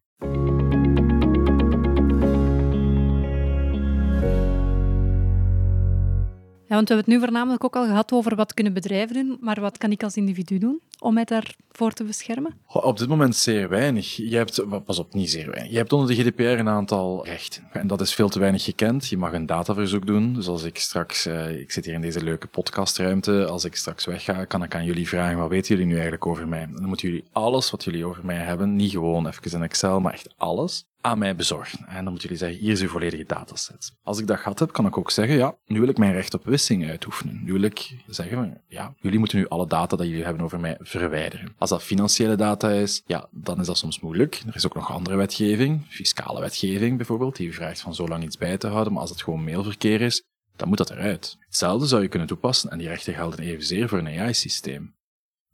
Ja, 6.68 6.76
want 6.76 6.88
we 6.88 6.94
hebben 6.94 6.98
het 6.98 7.08
nu 7.08 7.20
voornamelijk 7.20 7.64
ook 7.64 7.76
al 7.76 7.86
gehad 7.86 8.12
over 8.12 8.36
wat 8.36 8.54
kunnen 8.54 8.74
bedrijven 8.74 9.16
doen, 9.16 9.38
maar 9.42 9.62
wat 9.62 9.78
kan 9.78 9.92
ik 9.92 10.04
als 10.04 10.16
individu 10.16 10.58
doen 10.58 10.82
om 11.00 11.14
mij 11.14 11.24
daar 11.24 11.56
voor 11.72 11.92
te 11.92 12.04
beschermen? 12.04 12.54
Op 12.68 12.98
dit 12.98 13.08
moment 13.08 13.36
zeer 13.36 13.70
weinig. 13.70 14.16
Je 14.16 14.36
hebt, 14.36 14.84
pas 14.86 15.00
op, 15.00 15.14
niet 15.14 15.30
zeer 15.30 15.50
weinig. 15.52 15.72
Je 15.72 15.78
hebt 15.78 15.94
onder 15.94 16.16
de 16.16 16.24
GDPR 16.24 16.42
een 16.42 16.70
aantal 16.70 17.26
rechten. 17.26 17.64
En 17.72 17.88
dat 17.88 18.02
is 18.02 18.14
veel 18.14 18.30
te 18.30 18.40
weinig 18.40 18.64
gekend. 18.64 19.08
Je 19.08 19.18
mag 19.18 19.34
een 19.34 19.46
dataverzoek 19.46 20.08
doen. 20.08 20.34
Dus 20.34 20.48
als 20.48 20.64
ik 20.64 20.78
straks, 20.78 21.28
uh, 21.28 21.60
ik 21.60 21.72
zit 21.72 21.86
hier 21.86 21.94
in 21.94 22.02
deze 22.02 22.24
leuke 22.24 22.48
podcastruimte, 22.48 23.46
als 23.46 23.66
ik 23.66 23.76
straks 23.76 24.06
wegga, 24.06 24.46
kan 24.46 24.64
ik 24.64 24.76
aan 24.76 24.86
jullie 24.86 25.08
vragen, 25.08 25.38
wat 25.38 25.50
weten 25.50 25.70
jullie 25.70 25.86
nu 25.86 25.94
eigenlijk 25.94 26.26
over 26.26 26.48
mij? 26.48 26.68
Dan 26.72 26.86
moeten 26.86 27.10
jullie 27.10 27.24
alles 27.32 27.72
wat 27.72 27.84
jullie 27.84 28.06
over 28.06 28.26
mij 28.26 28.38
hebben, 28.38 28.76
niet 28.76 28.92
gewoon 28.92 29.28
even 29.28 29.52
in 29.52 29.64
Excel, 29.64 30.00
maar 30.00 30.14
echt 30.14 30.34
alles, 30.38 30.90
aan 31.02 31.18
mij 31.18 31.36
bezorgen. 31.36 31.86
En 31.88 32.04
dan 32.04 32.12
moeten 32.12 32.22
jullie 32.22 32.38
zeggen, 32.38 32.60
hier 32.60 32.72
is 32.72 32.82
uw 32.82 32.88
volledige 32.88 33.24
dataset. 33.24 33.94
Als 34.04 34.20
ik 34.20 34.28
dat 34.28 34.38
gehad 34.38 34.60
heb, 34.60 34.72
kan 34.72 34.86
ik 34.86 34.98
ook 34.98 35.12
zeggen, 35.12 35.36
ja, 35.36 35.56
nu 35.66 35.80
wil 35.80 35.90
ik 35.90 35.98
mijn 35.98 36.14
recht 36.14 36.34
op 36.34 36.46
wissing 36.46 36.90
uitoefenen. 36.90 37.42
Nu 37.44 37.52
wil 37.52 37.62
ik 37.62 37.96
zeggen, 38.08 38.62
ja, 38.68 38.94
jullie 39.00 39.20
moeten 39.20 39.38
nu 39.38 39.48
alle 39.48 39.68
data 39.68 39.96
dat 39.96 40.08
jullie 40.08 40.24
hebben 40.24 40.44
over 40.44 40.60
mij 40.60 40.78
verwijderen. 40.98 41.54
Als 41.58 41.70
dat 41.70 41.84
financiële 41.84 42.36
data 42.36 42.70
is, 42.70 43.02
ja, 43.06 43.28
dan 43.32 43.60
is 43.60 43.66
dat 43.66 43.78
soms 43.78 44.00
moeilijk. 44.00 44.42
Er 44.48 44.56
is 44.56 44.66
ook 44.66 44.76
nog 44.76 44.92
andere 44.92 45.16
wetgeving, 45.16 45.86
fiscale 45.88 46.40
wetgeving 46.40 46.98
bijvoorbeeld, 46.98 47.36
die 47.36 47.54
vraagt 47.54 47.82
van 47.82 47.96
zo 47.96 48.08
lang 48.08 48.24
iets 48.24 48.38
bij 48.38 48.58
te 48.58 48.68
houden, 48.68 48.94
maar 48.94 49.02
als 49.02 49.12
het 49.12 49.22
gewoon 49.22 49.44
mailverkeer 49.44 50.02
is, 50.02 50.24
dan 50.56 50.68
moet 50.68 50.78
dat 50.78 50.90
eruit. 50.90 51.38
Hetzelfde 51.40 51.88
zou 51.88 52.02
je 52.02 52.08
kunnen 52.08 52.28
toepassen 52.28 52.70
en 52.70 52.78
die 52.78 52.88
rechten 52.88 53.14
gelden 53.14 53.40
evenzeer 53.40 53.90
voor 53.90 53.98
een 53.98 54.20
AI-systeem. 54.20 54.98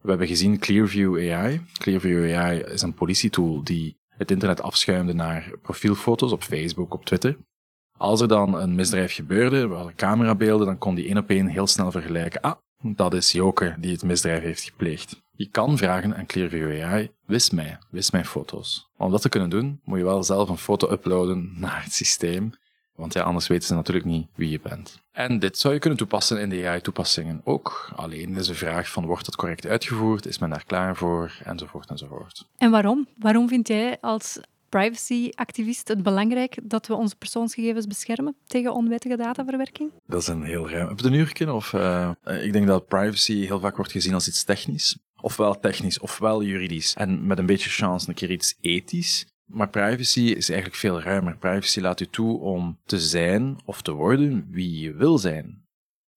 We 0.02 0.10
hebben 0.10 0.28
gezien 0.28 0.60
Clearview 0.60 1.32
AI. 1.32 1.62
Clearview 1.74 2.36
AI 2.36 2.60
is 2.60 2.82
een 2.82 2.94
politietool 2.94 3.64
die 3.64 3.98
het 4.10 4.32
internet 4.32 4.62
afschuimde 4.62 5.14
naar 5.14 5.52
profielfoto's 5.62 6.32
op 6.32 6.44
Facebook, 6.44 6.94
op 6.94 7.06
Twitter. 7.06 7.38
Als 7.98 8.22
er 8.22 8.28
dan 8.28 8.54
een 8.54 8.76
misdrijf 8.76 9.14
gebeurde, 9.14 9.68
we 9.68 9.74
hadden 9.74 9.96
camerabeelden, 9.96 10.68
dan 10.68 10.78
kon 10.78 10.96
die 10.96 11.06
één 11.06 11.18
op 11.18 11.30
één 11.30 11.48
heel 11.48 11.68
snel 11.68 11.92
vergelijken. 11.92 12.42
Ah, 12.42 12.56
dat 12.82 13.14
is 13.14 13.32
Joke 13.32 13.76
die 13.80 13.92
het 13.92 14.04
misdrijf 14.04 14.42
heeft 14.42 14.64
gepleegd. 14.64 15.24
Je 15.38 15.50
kan 15.50 15.78
vragen 15.78 16.16
aan 16.16 16.26
Clearview 16.26 16.82
AI, 16.82 17.12
wis 17.26 17.50
mij, 17.50 17.78
wis 17.90 18.12
mijn 18.12 18.26
foto's. 18.26 18.90
Om 18.98 19.12
dat 19.12 19.22
te 19.22 19.30
kunnen 19.30 19.50
doen, 19.50 19.80
moet 19.84 19.98
je 19.98 20.04
wel 20.04 20.24
zelf 20.24 20.50
een 20.50 20.58
foto 20.58 20.92
uploaden 20.92 21.54
naar 21.58 21.84
het 21.84 21.94
systeem. 21.94 22.54
Want 22.96 23.14
ja, 23.14 23.24
anders 23.24 23.48
weten 23.48 23.68
ze 23.68 23.74
natuurlijk 23.74 24.06
niet 24.06 24.28
wie 24.36 24.50
je 24.50 24.60
bent. 24.60 25.02
En 25.12 25.40
dit 25.40 25.58
zou 25.58 25.74
je 25.74 25.80
kunnen 25.80 26.00
toepassen 26.00 26.40
in 26.40 26.50
de 26.50 26.68
AI-toepassingen 26.68 27.42
ook. 27.44 27.92
Alleen 27.96 28.36
is 28.36 28.48
de 28.48 28.56
vraag 28.56 28.90
van, 28.90 29.06
wordt 29.06 29.26
het 29.26 29.36
correct 29.36 29.66
uitgevoerd? 29.66 30.26
Is 30.26 30.40
men 30.40 30.50
daar 30.50 30.66
klaar 30.66 30.96
voor? 30.96 31.38
Enzovoort, 31.44 31.90
enzovoort. 31.90 32.46
En 32.58 32.72
waarom? 32.72 33.08
Waarom 33.18 33.48
vind 33.48 33.68
jij 33.68 33.98
als 34.02 34.40
privacy-activist 34.70 35.88
het 35.88 36.04
belangrijk 36.04 36.58
dat 36.64 36.88
we 36.88 36.94
onze 36.94 37.16
persoonsgegevens 37.16 37.88
beschermen 37.88 38.36
tegen 38.48 38.74
onwettige 38.74 39.16
dataverwerking? 39.16 39.92
Dat 40.08 40.22
is 40.22 40.28
een 40.28 40.44
heel 40.44 40.70
ruim... 40.70 40.88
Heb 40.88 41.00
je 41.00 41.06
een 41.06 41.14
uurtje? 41.14 41.54
Of, 41.54 41.74
uh, 41.74 42.12
ik 42.42 42.54
denk 42.54 42.68
dat 42.68 42.88
privacy 42.88 43.46
heel 43.46 43.60
vaak 43.60 43.76
wordt 43.76 43.92
gezien 43.92 44.14
als 44.14 44.28
iets 44.28 44.44
technisch. 44.44 44.98
Ofwel 45.22 45.60
technisch, 45.60 46.00
ofwel 46.00 46.44
juridisch. 46.44 46.94
En 46.94 47.28
met 47.28 47.38
een 47.38 47.46
beetje 47.46 47.70
chance 47.70 48.10
een 48.10 48.16
keer 48.16 48.32
iets 48.32 48.58
ethisch. 48.62 49.26
Maar 49.46 49.70
privacy 49.70 50.22
is 50.22 50.50
eigenlijk 50.50 50.80
veel 50.80 51.02
ruimer. 51.02 51.38
Privacy 51.38 51.80
laat 51.80 52.00
u 52.00 52.06
toe 52.06 52.40
om 52.40 52.80
te 52.86 53.00
zijn 53.00 53.58
of 53.66 53.82
te 53.82 53.92
worden 53.92 54.48
wie 54.50 54.80
je 54.80 54.94
wil 54.94 55.18
zijn. 55.18 55.66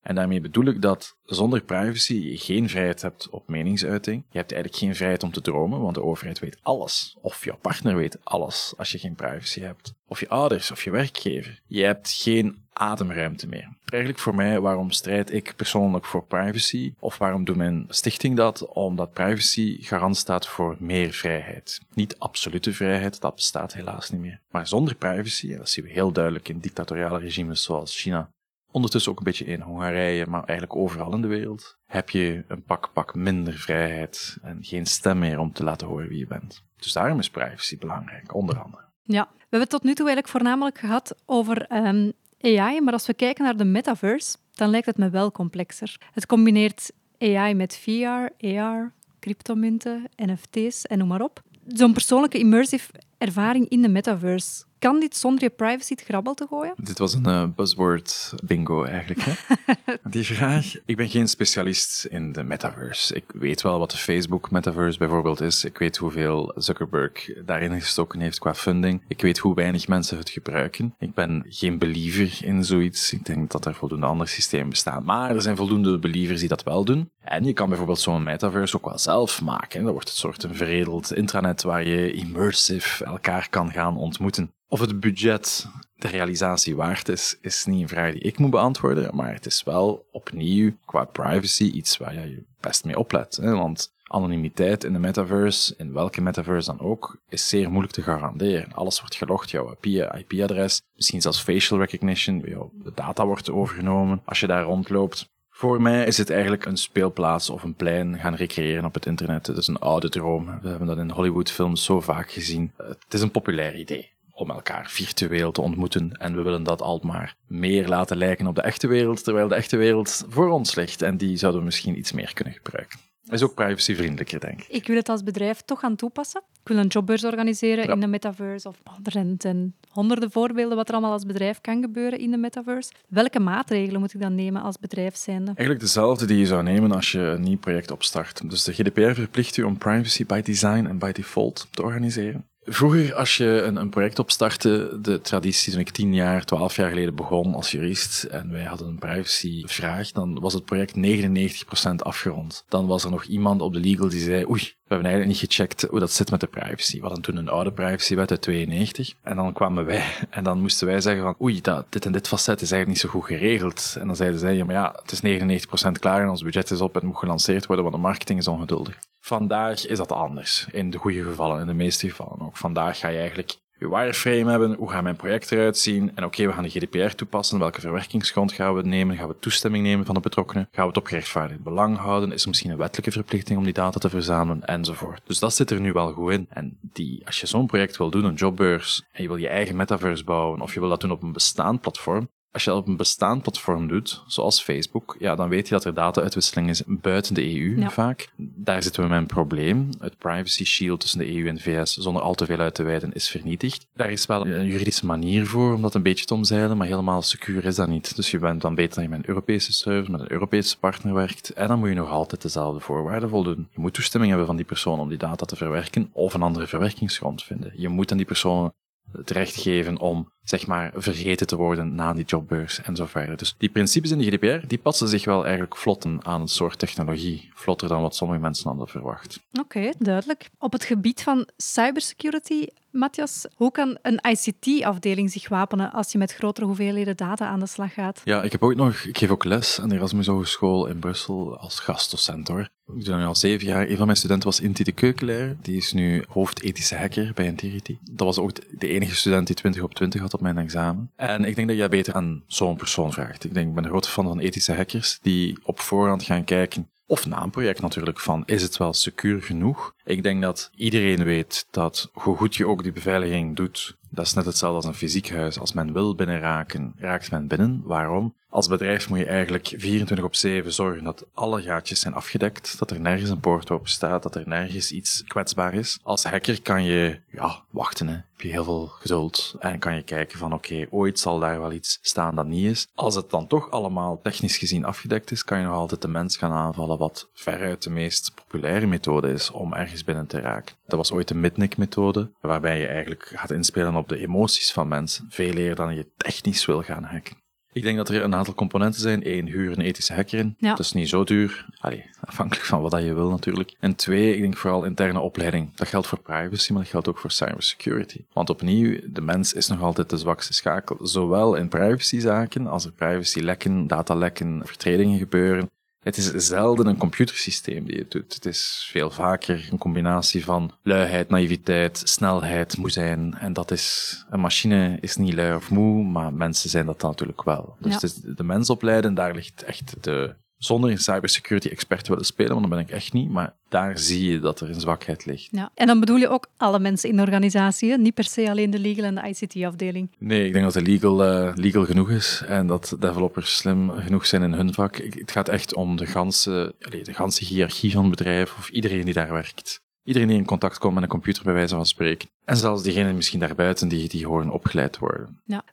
En 0.09 0.15
daarmee 0.15 0.41
bedoel 0.41 0.65
ik 0.65 0.83
dat 0.83 1.17
zonder 1.23 1.63
privacy 1.63 2.15
je 2.15 2.39
geen 2.39 2.69
vrijheid 2.69 3.03
hebt 3.03 3.29
op 3.29 3.49
meningsuiting. 3.49 4.25
Je 4.31 4.39
hebt 4.39 4.53
eigenlijk 4.53 4.83
geen 4.83 4.95
vrijheid 4.95 5.23
om 5.23 5.33
te 5.33 5.41
dromen, 5.41 5.81
want 5.81 5.95
de 5.95 6.03
overheid 6.03 6.39
weet 6.39 6.59
alles. 6.63 7.17
Of 7.21 7.45
jouw 7.45 7.57
partner 7.57 7.97
weet 7.97 8.25
alles 8.25 8.75
als 8.77 8.93
je 8.93 8.99
geen 8.99 9.15
privacy 9.15 9.61
hebt. 9.61 9.95
Of 10.07 10.21
je 10.21 10.29
ouders 10.29 10.71
of 10.71 10.85
je 10.85 10.91
werkgever. 10.91 11.61
Je 11.67 11.85
hebt 11.85 12.11
geen 12.11 12.67
ademruimte 12.79 13.47
meer. 13.47 13.77
Eigenlijk 13.85 14.23
voor 14.23 14.35
mij, 14.35 14.61
waarom 14.61 14.91
strijd 14.91 15.33
ik 15.33 15.53
persoonlijk 15.57 16.05
voor 16.05 16.25
privacy? 16.25 16.95
Of 16.99 17.19
waarom 17.19 17.45
doet 17.45 17.57
mijn 17.57 17.85
stichting 17.89 18.37
dat? 18.37 18.67
Omdat 18.67 19.13
privacy 19.13 19.83
garant 19.83 20.17
staat 20.17 20.47
voor 20.47 20.77
meer 20.79 21.13
vrijheid. 21.13 21.81
Niet 21.95 22.19
absolute 22.19 22.73
vrijheid, 22.73 23.21
dat 23.21 23.35
bestaat 23.35 23.73
helaas 23.73 24.11
niet 24.11 24.21
meer. 24.21 24.41
Maar 24.51 24.67
zonder 24.67 24.95
privacy, 24.95 25.53
en 25.53 25.59
dat 25.59 25.71
zien 25.71 25.85
we 25.85 25.91
heel 25.91 26.13
duidelijk 26.13 26.49
in 26.49 26.59
dictatoriale 26.59 27.19
regimes 27.19 27.63
zoals 27.63 28.01
China, 28.01 28.31
ondertussen 28.71 29.13
ook 29.13 29.19
een 29.19 29.25
beetje 29.25 29.45
in 29.45 29.61
Hongarije, 29.61 30.27
maar 30.27 30.45
eigenlijk 30.45 30.79
overal 30.79 31.15
in 31.15 31.23
de 31.23 31.29
wereld, 31.29 31.77
heb 31.87 32.11
je 32.11 32.45
een 32.49 32.63
pak 32.63 32.93
pak 32.93 33.15
minder 33.15 33.55
vrijheid 33.55 34.37
en 34.43 34.59
geen 34.61 34.87
stem 34.87 35.19
meer 35.19 35.39
om 35.39 35.53
te 35.53 35.65
laten 35.65 35.87
horen 35.87 36.09
wie 36.09 36.19
je 36.19 36.27
bent. 36.27 36.63
Dus 36.77 36.93
daarom 36.93 37.19
is 37.19 37.31
privacy 37.31 37.79
belangrijk, 37.79 38.35
onder 38.35 38.63
andere. 38.63 38.85
Ja, 39.03 39.29
we 39.31 39.37
hebben 39.39 39.61
het 39.61 39.71
tot 39.71 39.83
nu 39.83 39.95
toe 39.95 40.07
eigenlijk 40.07 40.29
voornamelijk 40.29 40.79
gehad 40.79 41.15
over 41.27 41.73
um, 41.73 42.13
AI, 42.41 42.81
maar 42.81 42.93
als 42.93 43.07
we 43.07 43.15
kijken 43.15 43.45
naar 43.45 43.57
de 43.57 43.65
metaverse, 43.65 44.37
dan 44.55 44.71
lijkt 44.71 44.87
het 44.87 44.97
me 44.97 45.11
wel 45.11 45.33
complexer. 45.33 46.01
Het 46.13 46.27
combineert 46.27 46.91
AI 47.19 47.55
met 47.55 47.77
VR, 47.77 48.47
AR, 48.47 48.93
cryptomunten, 49.21 50.05
NFT's 50.17 50.85
en 50.85 50.99
noem 50.99 51.09
maar 51.09 51.23
op. 51.23 51.43
Zo'n 51.67 51.93
persoonlijke 51.93 52.39
immersive 52.39 52.91
ervaring 53.19 53.69
in 53.69 53.83
de 53.83 53.89
metaverse. 53.89 54.65
Kan 54.79 55.01
dit 55.01 55.17
zonder 55.17 55.43
je 55.43 55.51
privacy 55.51 55.93
het 55.93 56.05
grabbel 56.05 56.35
te 56.35 56.47
gooien? 56.49 56.75
Dit 56.77 56.99
was 56.99 57.15
een 57.15 57.29
uh, 57.29 57.45
buzzword 57.57 58.35
bingo 58.45 58.85
eigenlijk. 58.85 59.21
Hè? 59.21 59.33
Die 60.11 60.25
vraag. 60.25 60.75
Ik 60.85 60.97
ben 60.97 61.09
geen 61.09 61.29
specialist 61.29 62.05
in 62.05 62.33
de 62.33 62.43
metaverse. 62.43 63.15
Ik 63.15 63.25
weet 63.33 63.63
wel 63.63 63.79
wat 63.79 63.91
de 63.91 63.97
Facebook 63.97 64.51
metaverse 64.51 64.99
bijvoorbeeld 64.99 65.41
is. 65.41 65.65
Ik 65.65 65.79
weet 65.79 65.97
hoeveel 65.97 66.53
Zuckerberg 66.57 67.31
daarin 67.45 67.81
gestoken 67.81 68.21
heeft 68.21 68.39
qua 68.39 68.55
funding. 68.55 69.03
Ik 69.09 69.21
weet 69.21 69.39
hoe 69.39 69.55
weinig 69.55 69.89
mensen 69.89 70.19
het 70.19 70.31
gebruiken. 70.31 70.95
Ik 70.99 71.15
ben 71.15 71.45
geen 71.49 71.79
believer 71.79 72.39
in 72.45 72.65
zoiets. 72.65 73.13
Ik 73.13 73.25
denk 73.25 73.51
dat 73.51 73.67
er 73.67 73.75
voldoende 73.75 74.07
andere 74.07 74.31
systemen 74.31 74.69
bestaan. 74.69 75.05
Maar 75.05 75.35
er 75.35 75.43
zijn 75.43 75.57
voldoende 75.57 75.99
believers 75.99 76.41
die 76.41 76.49
dat 76.49 76.63
wel 76.63 76.85
doen. 76.85 77.11
En 77.21 77.45
je 77.45 77.53
kan 77.53 77.69
bijvoorbeeld 77.69 78.01
zo'n 78.01 78.23
metaverse 78.23 78.77
ook 78.77 78.85
wel 78.85 78.99
zelf 78.99 79.43
maken. 79.43 79.83
Dan 79.83 79.93
wordt 79.93 80.09
het 80.09 80.19
soort 80.19 80.43
een 80.43 80.55
veredeld 80.55 81.13
intranet 81.13 81.63
waar 81.63 81.87
je 81.87 82.13
immersive 82.13 83.05
elkaar 83.05 83.49
kan 83.51 83.73
gaan 83.73 83.97
ontmoeten. 83.97 84.53
Of 84.71 84.81
het 84.81 85.01
budget 85.01 85.67
de 85.97 86.09
realisatie 86.09 86.77
waard 86.77 87.09
is, 87.09 87.39
is 87.41 87.65
niet 87.65 87.83
een 87.83 87.89
vraag 87.89 88.13
die 88.13 88.21
ik 88.21 88.39
moet 88.39 88.51
beantwoorden, 88.51 89.17
maar 89.17 89.33
het 89.33 89.47
is 89.47 89.63
wel 89.63 90.07
opnieuw 90.13 90.73
qua 90.85 91.05
privacy 91.05 91.65
iets 91.65 91.97
waar 91.97 92.15
je 92.15 92.45
best 92.61 92.85
mee 92.85 92.99
oplet. 92.99 93.37
Hè? 93.37 93.51
Want 93.51 93.93
anonimiteit 94.03 94.85
in 94.85 94.93
de 94.93 94.99
metaverse, 94.99 95.75
in 95.77 95.93
welke 95.93 96.21
metaverse 96.21 96.71
dan 96.77 96.81
ook, 96.81 97.21
is 97.29 97.49
zeer 97.49 97.71
moeilijk 97.71 97.93
te 97.93 98.03
garanderen. 98.03 98.73
Alles 98.73 99.01
wordt 99.01 99.15
gelogd, 99.15 99.51
jouw 99.51 99.77
IP-adres, 99.81 100.83
misschien 100.95 101.23
zelfs 101.23 101.43
facial 101.43 101.79
recognition, 101.79 102.39
de 102.39 102.93
data 102.95 103.27
wordt 103.27 103.51
overgenomen 103.51 104.23
als 104.25 104.41
je 104.41 104.47
daar 104.47 104.63
rondloopt. 104.63 105.29
Voor 105.51 105.83
mij 105.83 106.05
is 106.05 106.19
het 106.19 106.31
eigenlijk 106.31 106.65
een 106.65 106.77
speelplaats 106.77 107.51
of 107.51 107.63
een 107.63 107.75
plein 107.75 108.19
gaan 108.19 108.35
recreëren 108.35 108.85
op 108.85 108.95
het 108.95 109.07
internet. 109.07 109.47
Het 109.47 109.57
is 109.57 109.67
een 109.67 109.79
oude 109.79 110.09
droom. 110.09 110.61
We 110.63 110.69
hebben 110.69 110.87
dat 110.87 110.99
in 110.99 111.11
Hollywoodfilms 111.11 111.85
zo 111.85 112.01
vaak 112.01 112.31
gezien. 112.31 112.73
Het 112.77 113.15
is 113.15 113.21
een 113.21 113.31
populair 113.31 113.79
idee 113.79 114.17
om 114.39 114.51
elkaar 114.51 114.91
virtueel 114.91 115.53
te 115.53 115.61
ontmoeten. 115.61 116.13
En 116.13 116.37
we 116.37 116.43
willen 116.43 116.63
dat 116.63 116.83
al 116.83 117.01
maar 117.03 117.35
meer 117.47 117.89
laten 117.89 118.17
lijken 118.17 118.47
op 118.47 118.55
de 118.55 118.63
echte 118.63 118.87
wereld, 118.87 119.25
terwijl 119.25 119.49
de 119.49 119.55
echte 119.55 119.77
wereld 119.77 120.25
voor 120.29 120.49
ons 120.49 120.75
ligt. 120.75 121.03
En 121.03 121.17
die 121.17 121.37
zouden 121.37 121.61
we 121.61 121.67
misschien 121.67 121.99
iets 121.99 122.13
meer 122.13 122.33
kunnen 122.35 122.55
gebruiken. 122.55 122.99
Is 123.29 123.43
ook 123.43 123.55
privacyvriendelijker, 123.55 124.41
denk 124.41 124.61
ik. 124.61 124.69
Ik 124.69 124.87
wil 124.87 124.97
het 124.97 125.09
als 125.09 125.23
bedrijf 125.23 125.61
toch 125.61 125.81
gaan 125.81 125.97
toepassen. 125.97 126.43
Ik 126.63 126.69
wil 126.69 126.77
een 126.77 126.87
jobbeurs 126.87 127.25
organiseren 127.25 127.89
in 127.89 128.01
de 128.01 128.07
metaverse. 128.07 128.69
Of 128.69 128.77
er 129.03 129.25
zijn 129.39 129.75
honderden 129.89 130.31
voorbeelden 130.31 130.77
wat 130.77 130.89
er 130.89 130.95
allemaal 130.95 131.13
als 131.13 131.25
bedrijf 131.25 131.61
kan 131.61 131.83
gebeuren 131.83 132.19
in 132.19 132.31
de 132.31 132.37
metaverse. 132.37 132.93
Welke 133.09 133.41
maatregelen 133.41 134.01
moet 134.01 134.15
ik 134.15 134.21
dan 134.21 134.35
nemen 134.35 134.63
als 134.63 134.79
bedrijf 134.79 135.17
zijnde? 135.17 135.47
Eigenlijk 135.47 135.81
dezelfde 135.81 136.27
die 136.27 136.39
je 136.39 136.47
zou 136.47 136.63
nemen 136.63 136.93
als 136.93 137.13
je 137.13 137.21
een 137.21 137.43
nieuw 137.43 137.59
project 137.59 137.91
opstart. 137.91 138.51
Dus 138.51 138.65
de 138.65 138.73
GDPR 138.73 139.13
verplicht 139.13 139.57
u 139.57 139.63
om 139.63 139.79
privacy 139.79 140.27
by 140.27 140.41
design 140.41 140.87
en 140.87 140.99
by 140.99 141.13
default 141.13 141.67
te 141.71 141.83
organiseren. 141.83 142.48
Vroeger, 142.71 143.15
als 143.15 143.37
je 143.37 143.63
een, 143.63 143.77
een, 143.77 143.89
project 143.89 144.19
opstartte, 144.19 144.99
de 145.03 145.21
traditie 145.21 145.73
toen 145.73 145.81
ik 145.81 145.91
tien 145.91 146.15
jaar, 146.15 146.45
twaalf 146.45 146.77
jaar 146.77 146.89
geleden 146.89 147.15
begon 147.15 147.55
als 147.55 147.71
jurist 147.71 148.23
en 148.23 148.53
wij 148.53 148.65
hadden 148.65 148.89
een 148.89 148.99
privacyvraag, 148.99 150.13
dan 150.13 150.41
was 150.41 150.53
het 150.53 150.65
project 150.65 150.95
99% 150.97 151.95
afgerond. 151.97 152.65
Dan 152.69 152.87
was 152.87 153.05
er 153.05 153.11
nog 153.11 153.25
iemand 153.25 153.61
op 153.61 153.73
de 153.73 153.81
legal 153.81 154.09
die 154.09 154.21
zei, 154.21 154.45
oei, 154.49 154.61
we 154.61 154.95
hebben 154.95 155.11
eigenlijk 155.11 155.41
niet 155.41 155.51
gecheckt 155.51 155.87
hoe 155.91 156.01
dat 156.01 156.13
zit 156.13 156.31
met 156.31 156.41
de 156.41 156.47
privacy. 156.47 156.97
We 156.97 157.07
hadden 157.07 157.23
toen 157.23 157.37
een 157.37 157.49
oude 157.49 157.73
privacywet 157.73 158.31
uit 158.31 158.41
92. 158.41 159.15
En 159.23 159.37
dan 159.37 159.53
kwamen 159.53 159.85
wij 159.85 160.05
en 160.31 160.45
dan 160.45 160.61
moesten 160.61 160.87
wij 160.87 161.01
zeggen 161.01 161.23
van 161.23 161.35
oei, 161.41 161.61
dat, 161.61 161.87
dit 161.89 162.07
en 162.07 162.13
dit 162.13 162.29
facet 162.29 162.61
is 162.61 162.71
eigenlijk 162.71 162.89
niet 162.89 163.13
zo 163.13 163.19
goed 163.19 163.29
geregeld. 163.29 163.97
En 164.01 164.07
dan 164.07 164.17
zeiden 164.17 164.41
zij, 164.41 164.55
ja, 164.55 164.65
maar 164.65 164.75
ja, 164.75 164.95
het 165.03 165.13
is 165.13 165.67
99% 165.89 165.91
klaar 166.01 166.23
en 166.23 166.29
ons 166.29 166.43
budget 166.43 166.71
is 166.71 166.81
op 166.81 166.95
en 166.95 167.01
het 167.01 167.09
moet 167.09 167.19
gelanceerd 167.19 167.67
worden, 167.67 167.85
want 167.85 167.97
de 167.97 168.03
marketing 168.03 168.39
is 168.39 168.49
ongeduldig. 168.49 168.99
Vandaag 169.29 169.87
is 169.87 169.99
dat 169.99 170.13
anders. 170.13 170.67
In 170.73 170.91
de 170.91 170.99
goede 170.99 171.23
gevallen, 171.23 171.61
in 171.61 171.67
de 171.67 171.75
meeste 171.75 172.09
gevallen 172.09 172.41
ook. 172.41 172.57
Vandaag 172.57 172.99
ga 172.99 173.09
je 173.09 173.19
eigenlijk 173.19 173.57
je 173.79 173.89
wireframe 173.89 174.51
hebben, 174.51 174.75
hoe 174.75 174.91
gaat 174.91 175.03
mijn 175.03 175.17
project 175.17 175.53
eruit 175.53 175.79
zien? 175.79 176.13
En 176.15 176.25
oké, 176.25 176.47
we 176.47 176.53
gaan 176.53 176.63
de 176.63 176.69
GDPR 176.69 177.15
toepassen. 177.15 177.59
Welke 177.59 177.81
verwerkingsgrond 177.81 178.53
gaan 178.53 178.75
we 178.75 178.83
nemen? 178.83 179.17
Gaan 179.17 179.29
we 179.29 179.39
toestemming 179.39 179.85
nemen 179.85 180.07
van 180.07 180.15
de 180.15 180.21
betrokkenen? 180.21 180.69
Gaan 180.71 180.83
we 180.83 180.89
het 180.89 180.99
op 180.99 181.07
gerechtvaardigd 181.07 181.63
belang 181.63 181.97
houden? 181.97 182.33
Is 182.33 182.43
er 182.43 182.49
misschien 182.49 182.71
een 182.71 182.77
wettelijke 182.77 183.13
verplichting 183.13 183.59
om 183.59 183.65
die 183.65 183.73
data 183.73 183.99
te 183.99 184.09
verzamelen? 184.09 184.65
Enzovoort. 184.65 185.21
Dus 185.25 185.39
dat 185.39 185.55
zit 185.55 185.71
er 185.71 185.81
nu 185.81 185.93
wel 185.93 186.13
goed 186.13 186.33
in. 186.33 186.47
En 186.51 186.79
die, 186.81 187.27
als 187.27 187.41
je 187.41 187.47
zo'n 187.47 187.67
project 187.67 187.97
wil 187.97 188.11
doen, 188.11 188.25
een 188.25 188.35
jobbeurs, 188.35 189.05
en 189.13 189.23
je 189.23 189.29
wil 189.29 189.37
je 189.37 189.49
eigen 189.49 189.77
metaverse 189.77 190.25
bouwen, 190.25 190.61
of 190.61 190.75
je 190.75 190.81
wil 190.81 190.89
dat 190.89 191.01
doen 191.01 191.11
op 191.11 191.23
een 191.23 191.33
bestaand 191.33 191.81
platform, 191.81 192.29
Als 192.53 192.65
je 192.65 192.71
dat 192.71 192.79
op 192.79 192.87
een 192.89 192.97
bestaand 192.97 193.43
platform 193.43 193.89
doet, 193.89 194.23
zoals 194.27 194.63
Facebook, 194.63 195.17
ja, 195.19 195.35
dan 195.35 195.49
weet 195.49 195.69
je 195.69 195.75
dat 195.75 195.85
er 195.85 195.95
data-uitwisseling 195.95 196.69
is 196.69 196.83
buiten 196.87 197.35
de 197.35 197.55
EU 197.61 197.79
Ja. 197.81 197.91
vaak. 197.91 198.29
Daar 198.37 198.83
zitten 198.83 199.03
we 199.03 199.09
met 199.09 199.19
een 199.19 199.27
probleem. 199.27 199.89
Het 199.99 200.19
privacy 200.19 200.65
shield 200.65 201.01
tussen 201.01 201.19
de 201.19 201.35
EU 201.37 201.49
en 201.49 201.55
de 201.55 201.61
VS, 201.61 201.97
zonder 201.97 202.23
al 202.23 202.35
te 202.35 202.47
veel 202.47 202.59
uit 202.59 202.75
te 202.75 202.83
wijden, 202.83 203.13
is 203.13 203.29
vernietigd. 203.29 203.87
Daar 203.95 204.11
is 204.11 204.27
wel 204.27 204.47
een 204.47 204.67
juridische 204.67 205.07
manier 205.07 205.47
voor 205.47 205.75
om 205.75 205.83
dat 205.83 205.95
een 205.95 206.03
beetje 206.03 206.25
te 206.25 206.35
omzeilen, 206.35 206.77
maar 206.77 206.87
helemaal 206.87 207.23
secuur 207.23 207.65
is 207.65 207.75
dat 207.75 207.89
niet. 207.89 208.17
Dus 208.17 208.31
je 208.31 208.39
bent 208.39 208.61
dan 208.61 208.75
beter 208.75 208.95
dat 208.95 209.05
je 209.05 209.11
met 209.11 209.19
een 209.19 209.29
Europese 209.29 209.73
server, 209.73 210.11
met 210.11 210.21
een 210.21 210.33
Europese 210.33 210.79
partner 210.79 211.15
werkt. 211.15 211.51
En 211.53 211.69
dan 211.69 211.79
moet 211.79 211.89
je 211.89 211.95
nog 211.95 212.11
altijd 212.11 212.43
dezelfde 212.43 212.81
voorwaarden 212.81 213.29
voldoen. 213.29 213.69
Je 213.71 213.81
moet 213.81 213.95
toestemming 213.95 214.31
hebben 214.31 214.49
van 214.49 214.57
die 214.57 214.67
persoon 214.67 215.01
om 215.01 215.09
die 215.09 215.19
data 215.19 215.45
te 215.47 215.57
verwerken 215.57 216.11
of 216.13 216.35
een 216.35 216.43
andere 216.43 216.67
verwerkingsgrond 216.67 217.43
vinden. 217.43 217.73
Je 217.77 217.89
moet 217.89 218.11
aan 218.11 218.17
die 218.17 218.27
personen 218.27 218.73
het 219.13 219.31
recht 219.31 219.57
geven 219.57 219.99
om, 219.99 220.33
zeg 220.43 220.67
maar, 220.67 220.93
vergeten 220.95 221.47
te 221.47 221.57
worden 221.57 221.95
na 221.95 222.13
die 222.13 222.25
jobbeurs 222.25 222.83
en 222.83 222.97
zo 222.97 223.07
verder. 223.07 223.37
Dus 223.37 223.55
die 223.59 223.69
principes 223.69 224.11
in 224.11 224.19
de 224.19 224.25
GDPR, 224.25 224.67
die 224.67 224.79
passen 224.79 225.09
zich 225.09 225.25
wel 225.25 225.43
eigenlijk 225.43 225.77
vlotten 225.77 226.25
aan 226.25 226.41
een 226.41 226.49
soort 226.49 226.79
technologie. 226.79 227.51
Vlotter 227.55 227.89
dan 227.89 228.03
wat 228.03 228.17
sommige 228.17 228.41
mensen 228.41 228.69
hadden 228.69 228.89
verwacht. 228.89 229.41
Oké, 229.61 229.93
duidelijk. 229.99 230.51
Op 230.59 230.73
het 230.73 230.85
gebied 230.85 231.23
van 231.23 231.49
cybersecurity, 231.57 232.67
Matthias, 232.99 233.47
hoe 233.55 233.71
kan 233.73 233.99
een 234.03 234.21
ICT-afdeling 234.31 235.31
zich 235.31 235.49
wapenen 235.49 235.93
als 235.93 236.13
je 236.13 236.19
met 236.19 236.35
grotere 236.35 236.67
hoeveelheden 236.67 237.17
data 237.17 237.47
aan 237.49 237.61
de 237.61 237.67
slag 237.67 237.93
gaat? 237.95 238.21
Ja, 238.25 238.43
ik 238.43 238.53
heb 238.53 238.63
ook 238.63 238.75
nog, 238.75 238.95
ik 238.95 239.19
geef 239.19 239.31
ook 239.31 239.45
les 239.45 239.81
aan 239.81 239.89
de 239.89 239.95
Erasmus 239.95 240.27
Hogeschool 240.27 240.87
in 240.87 240.99
Brussel 240.99 241.57
als 241.59 241.79
gastdocent 241.81 242.49
hoor. 242.49 242.61
Ik 242.61 242.95
doe 242.95 243.03
dat 243.05 243.19
nu 243.19 243.25
al 243.25 243.35
zeven 243.35 243.67
jaar. 243.67 243.89
Een 243.89 243.97
van 243.97 244.07
mijn 244.07 244.19
studenten 244.19 244.49
was 244.49 244.61
Inti 244.61 244.85
de 244.85 244.93
Keukelaar. 244.93 245.57
Die 245.63 245.77
is 245.77 245.93
nu 245.93 246.25
hoofdethische 246.29 246.97
hacker 246.97 247.33
bij 247.35 247.45
Integrity. 247.47 247.99
Dat 248.11 248.27
was 248.27 248.39
ook 248.39 248.55
de- 248.55 248.67
de 248.79 248.89
enige 248.89 249.15
student 249.17 249.47
die 249.47 249.57
20 249.57 249.83
op 249.83 249.95
20 249.95 250.21
had 250.21 250.35
op 250.35 250.41
mijn 250.41 250.59
examen. 250.59 251.11
En 251.17 251.45
ik 251.45 251.57
denk 251.57 251.69
dat 251.69 251.77
jij 251.77 251.89
beter 251.89 252.15
aan 252.15 252.43
zo'n 252.47 252.77
persoon 252.77 253.13
vraagt. 253.13 253.45
Ik 253.45 253.55
denk, 253.55 253.69
ik 253.69 253.75
ben 253.75 253.85
een 253.85 253.91
grote 253.91 254.09
fan 254.09 254.25
van 254.25 254.39
ethische 254.39 254.75
hackers 254.75 255.19
die 255.23 255.59
op 255.63 255.81
voorhand 255.81 256.23
gaan 256.23 256.45
kijken 256.45 256.91
of 257.07 257.27
na 257.27 257.43
een 257.43 257.51
project 257.51 257.81
natuurlijk, 257.81 258.21
van 258.21 258.43
is 258.47 258.63
het 258.63 258.77
wel 258.77 258.93
secuur 258.93 259.43
genoeg? 259.43 259.95
Ik 260.09 260.23
denk 260.23 260.43
dat 260.43 260.71
iedereen 260.75 261.25
weet 261.25 261.67
dat 261.71 262.11
hoe 262.13 262.37
goed 262.37 262.57
je 262.57 262.67
ook 262.67 262.83
die 262.83 262.93
beveiliging 262.93 263.57
doet, 263.57 263.97
dat 264.11 264.27
is 264.27 264.35
net 264.35 264.45
hetzelfde 264.45 264.77
als 264.77 264.85
een 264.85 264.95
fysiek 264.95 265.31
huis. 265.31 265.59
Als 265.59 265.73
men 265.73 265.93
wil 265.93 266.15
binnenraken, 266.15 266.95
raakt 266.99 267.31
men 267.31 267.47
binnen. 267.47 267.83
Waarom? 267.85 268.35
Als 268.51 268.69
bedrijf 268.69 269.09
moet 269.09 269.19
je 269.19 269.27
eigenlijk 269.27 269.75
24 269.77 270.27
op 270.27 270.35
7 270.35 270.73
zorgen 270.73 271.05
dat 271.05 271.27
alle 271.35 271.63
gaatjes 271.63 272.01
zijn 272.01 272.15
afgedekt, 272.15 272.79
dat 272.79 272.91
er 272.91 273.01
nergens 273.01 273.31
een 273.31 273.41
poort 273.41 273.71
open 273.71 273.91
staat, 273.91 274.23
dat 274.23 274.35
er 274.35 274.49
nergens 274.49 274.93
iets 274.93 275.25
kwetsbaar 275.25 275.75
is. 275.75 275.99
Als 276.03 276.25
hacker 276.25 276.63
kan 276.63 276.85
je, 276.85 277.21
ja, 277.31 277.63
wachten 277.71 278.09
hè. 278.09 278.13
Heb 278.13 278.47
je 278.47 278.53
heel 278.53 278.65
veel 278.65 278.87
geduld 278.87 279.55
en 279.59 279.79
kan 279.79 279.95
je 279.95 280.03
kijken 280.03 280.39
van 280.39 280.53
oké, 280.53 280.87
ooit 280.91 281.19
zal 281.19 281.39
daar 281.39 281.61
wel 281.61 281.73
iets 281.73 281.99
staan 282.03 282.35
dat 282.35 282.47
niet 282.47 282.65
is. 282.65 282.89
Als 282.95 283.15
het 283.15 283.31
dan 283.31 283.47
toch 283.47 283.71
allemaal 283.71 284.21
technisch 284.23 284.57
gezien 284.57 284.85
afgedekt 284.85 285.31
is, 285.31 285.45
kan 285.45 285.59
je 285.59 285.65
nog 285.65 285.75
altijd 285.75 286.03
de 286.03 286.09
mens 286.09 286.37
gaan 286.37 286.53
aanvallen, 286.53 286.99
wat 286.99 287.29
veruit 287.33 287.83
de 287.83 287.91
meest 287.91 288.33
populaire 288.35 288.87
methode 288.87 289.33
is 289.33 289.51
om 289.51 289.75
ergens 289.75 289.98
binnen 290.05 290.27
te 290.27 290.41
raken. 290.41 290.77
Dat 290.87 290.99
was 290.99 291.13
ooit 291.13 291.29
de 291.29 291.35
Mitnick-methode, 291.35 292.31
waarbij 292.41 292.81
je 292.81 292.87
eigenlijk 292.87 293.33
gaat 293.35 293.51
inspelen 293.51 293.95
op 293.95 294.09
de 294.09 294.19
emoties 294.19 294.73
van 294.73 294.89
mensen, 294.89 295.27
veel 295.31 295.57
eer 295.57 295.75
dan 295.75 295.95
je 295.95 296.07
technisch 296.17 296.67
wil 296.67 296.83
gaan 296.83 297.05
hacken. 297.05 297.37
Ik 297.73 297.83
denk 297.83 297.97
dat 297.97 298.09
er 298.09 298.23
een 298.23 298.35
aantal 298.35 298.55
componenten 298.55 299.01
zijn. 299.01 299.21
Eén, 299.27 299.47
huur 299.47 299.73
een 299.73 299.85
ethische 299.85 300.15
hacker 300.15 300.39
in. 300.39 300.55
Ja. 300.59 300.71
Dat 300.71 300.79
is 300.79 300.93
niet 300.93 301.09
zo 301.09 301.25
duur. 301.25 301.67
Allee, 301.79 302.05
afhankelijk 302.21 302.67
van 302.67 302.83
wat 302.83 302.91
dat 302.91 303.03
je 303.03 303.15
wil 303.15 303.31
natuurlijk. 303.31 303.77
En 303.81 303.95
twee, 303.95 304.35
ik 304.35 304.41
denk 304.41 304.57
vooral 304.57 304.85
interne 304.85 305.21
opleiding. 305.21 305.77
Dat 305.77 305.89
geldt 305.89 306.07
voor 306.07 306.21
privacy, 306.21 306.73
maar 306.73 306.83
dat 306.83 306.91
geldt 306.91 307.09
ook 307.09 307.19
voor 307.19 307.31
cybersecurity. 307.31 308.25
Want 308.33 308.51
opnieuw, 308.51 309.01
de 309.07 309.21
mens 309.21 309.53
is 309.53 309.69
nog 309.69 309.83
altijd 309.83 310.11
de 310.11 310.17
zwakste 310.17 310.53
schakel. 310.53 311.07
Zowel 311.07 311.55
in 311.55 311.69
privacyzaken, 311.69 312.67
als 312.67 312.85
er 312.85 312.93
privacylekken, 312.93 313.87
datalekken, 313.87 314.61
vertredingen 314.65 315.19
gebeuren. 315.19 315.71
Het 316.09 316.17
is 316.17 316.47
zelden 316.47 316.87
een 316.87 316.97
computersysteem 316.97 317.85
die 317.85 317.99
het 317.99 318.11
doet. 318.11 318.35
Het 318.35 318.47
is 318.47 318.89
veel 318.91 319.11
vaker 319.11 319.69
een 319.71 319.79
combinatie 319.79 320.45
van 320.45 320.73
luiheid, 320.83 321.29
naïviteit, 321.29 322.01
snelheid, 322.05 322.77
moe 322.77 322.91
zijn. 322.91 323.35
En 323.35 323.53
dat 323.53 323.71
is, 323.71 324.17
een 324.31 324.41
machine 324.41 324.99
is 325.01 325.17
niet 325.17 325.35
lui 325.35 325.55
of 325.55 325.71
moe, 325.71 326.05
maar 326.05 326.33
mensen 326.33 326.71
zijn 326.71 326.87
dat 326.87 327.01
dan 327.01 327.11
natuurlijk 327.11 327.43
wel. 327.43 327.77
Dus 327.81 327.89
Ja. 327.89 327.95
het 327.95 328.03
is 328.03 328.15
de 328.37 328.45
mens 328.45 328.71
opleiden, 328.71 329.15
daar 329.15 329.35
ligt 329.35 329.63
echt 329.63 329.95
de, 330.01 330.35
zonder 330.59 330.91
een 330.91 330.99
cybersecurity 330.99 331.69
expert 331.69 332.05
te 332.05 332.11
willen 332.11 332.25
spelen, 332.27 332.51
want 332.53 332.61
dat 332.61 332.71
ben 332.71 332.81
ik 332.87 332.91
echt 332.91 333.13
niet, 333.13 333.31
maar 333.31 333.55
daar 333.69 333.99
zie 333.99 334.31
je 334.31 334.41
dat 334.41 334.61
er 334.61 334.69
een 334.69 334.81
zwakheid 334.81 335.27
ligt. 335.27 335.49
Ja. 335.51 335.71
En 335.75 335.87
dan 335.87 336.01
bedoel 336.01 336.17
je 336.17 336.29
ook 336.29 336.47
alle 336.57 336.79
mensen 336.79 337.09
in 337.09 337.17
de 337.17 337.23
organisatie, 337.23 337.91
hè? 337.91 337.97
niet 337.97 338.15
per 338.15 338.25
se 338.25 338.51
alleen 338.51 338.71
de 338.71 338.79
legal 338.79 339.05
en 339.05 339.15
de 339.15 339.29
ICT-afdeling. 339.29 340.11
Nee, 340.19 340.47
ik 340.47 340.53
denk 340.53 340.65
dat 340.65 340.75
de 340.75 340.83
legal, 340.91 341.25
eh, 341.25 341.53
legal 341.55 341.85
genoeg 341.85 342.11
is 342.11 342.43
en 342.47 342.67
dat 342.67 342.97
developers 343.01 343.57
slim 343.57 343.91
genoeg 343.91 344.27
zijn 344.27 344.43
in 344.43 344.53
hun 344.53 344.75
vak. 344.75 344.97
Ik- 344.97 345.15
Het 345.15 345.31
gaat 345.31 345.49
echt 345.49 345.75
om 345.75 345.97
de 345.97 346.07
ganse, 346.07 346.75
de 347.05 347.13
ganse 347.15 347.45
hiërarchie 347.45 347.93
van 347.93 348.01
het 348.05 348.11
bedrijf 348.17 348.55
of 348.59 348.69
iedereen 348.71 349.05
die 349.05 349.15
daar 349.15 349.33
werkt. 349.33 349.81
Iedereen 350.05 350.29
die 350.29 350.37
in 350.39 350.45
contact 350.45 350.79
komt 350.79 350.95
met 350.95 351.03
een 351.03 351.09
computer, 351.09 351.45
bij 351.45 351.53
wijze 351.55 351.75
van 351.75 351.87
spreken. 351.87 352.29
En 352.45 352.57
zelfs 352.57 352.83
diegenen 352.83 353.15
misschien 353.15 353.41
daarbuiten 353.41 353.89
die, 353.89 354.09
die 354.09 354.21
gewoon 354.21 354.51
opgeleid 354.53 354.99
worden. 354.99 355.41
Ja. 355.45 355.65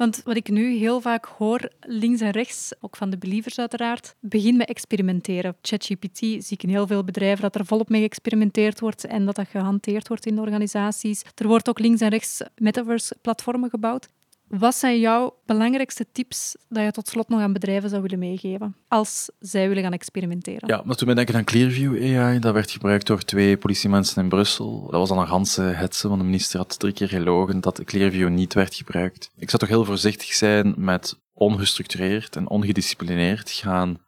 Want 0.00 0.20
wat 0.24 0.36
ik 0.36 0.48
nu 0.48 0.76
heel 0.76 1.00
vaak 1.00 1.24
hoor, 1.24 1.70
links 1.80 2.20
en 2.20 2.30
rechts, 2.30 2.72
ook 2.80 2.96
van 2.96 3.10
de 3.10 3.18
believers 3.18 3.58
uiteraard, 3.58 4.14
begin 4.20 4.56
met 4.56 4.68
experimenteren. 4.68 5.56
ChatGPT 5.62 6.18
zie 6.18 6.44
ik 6.48 6.62
in 6.62 6.68
heel 6.68 6.86
veel 6.86 7.04
bedrijven 7.04 7.42
dat 7.42 7.54
er 7.54 7.66
volop 7.66 7.88
mee 7.88 8.00
geëxperimenteerd 8.00 8.80
wordt 8.80 9.04
en 9.04 9.24
dat 9.24 9.34
dat 9.34 9.48
gehanteerd 9.48 10.08
wordt 10.08 10.26
in 10.26 10.38
organisaties. 10.38 11.22
Er 11.34 11.46
wordt 11.46 11.68
ook 11.68 11.78
links 11.78 12.00
en 12.00 12.08
rechts 12.08 12.42
metaverse-platformen 12.56 13.70
gebouwd. 13.70 14.08
Wat 14.58 14.74
zijn 14.74 14.98
jouw 14.98 15.36
belangrijkste 15.46 16.06
tips 16.12 16.56
dat 16.68 16.84
je 16.84 16.90
tot 16.90 17.08
slot 17.08 17.28
nog 17.28 17.40
aan 17.40 17.52
bedrijven 17.52 17.90
zou 17.90 18.02
willen 18.02 18.18
meegeven 18.18 18.76
als 18.88 19.30
zij 19.38 19.68
willen 19.68 19.82
gaan 19.82 19.92
experimenteren? 19.92 20.68
Ja, 20.68 20.82
dat 20.86 20.98
doet 20.98 21.06
mij 21.06 21.14
denken 21.14 21.34
aan 21.34 21.44
Clearview 21.44 22.16
AI. 22.16 22.38
Dat 22.38 22.52
werd 22.52 22.70
gebruikt 22.70 23.06
door 23.06 23.22
twee 23.22 23.56
politiemensen 23.56 24.22
in 24.22 24.28
Brussel. 24.28 24.80
Dat 24.82 25.00
was 25.00 25.10
al 25.10 25.20
een 25.20 25.28
ganse 25.28 25.62
hetze, 25.62 26.08
want 26.08 26.20
de 26.20 26.26
minister 26.26 26.58
had 26.58 26.78
drie 26.78 26.92
keer 26.92 27.08
gelogen 27.08 27.60
dat 27.60 27.84
Clearview 27.84 28.28
niet 28.28 28.54
werd 28.54 28.74
gebruikt. 28.74 29.30
Ik 29.36 29.50
zou 29.50 29.62
toch 29.62 29.68
heel 29.68 29.84
voorzichtig 29.84 30.32
zijn 30.32 30.74
met 30.76 31.18
ongestructureerd 31.32 32.36
en 32.36 32.48
ongedisciplineerd 32.48 33.50
gaan 33.50 33.98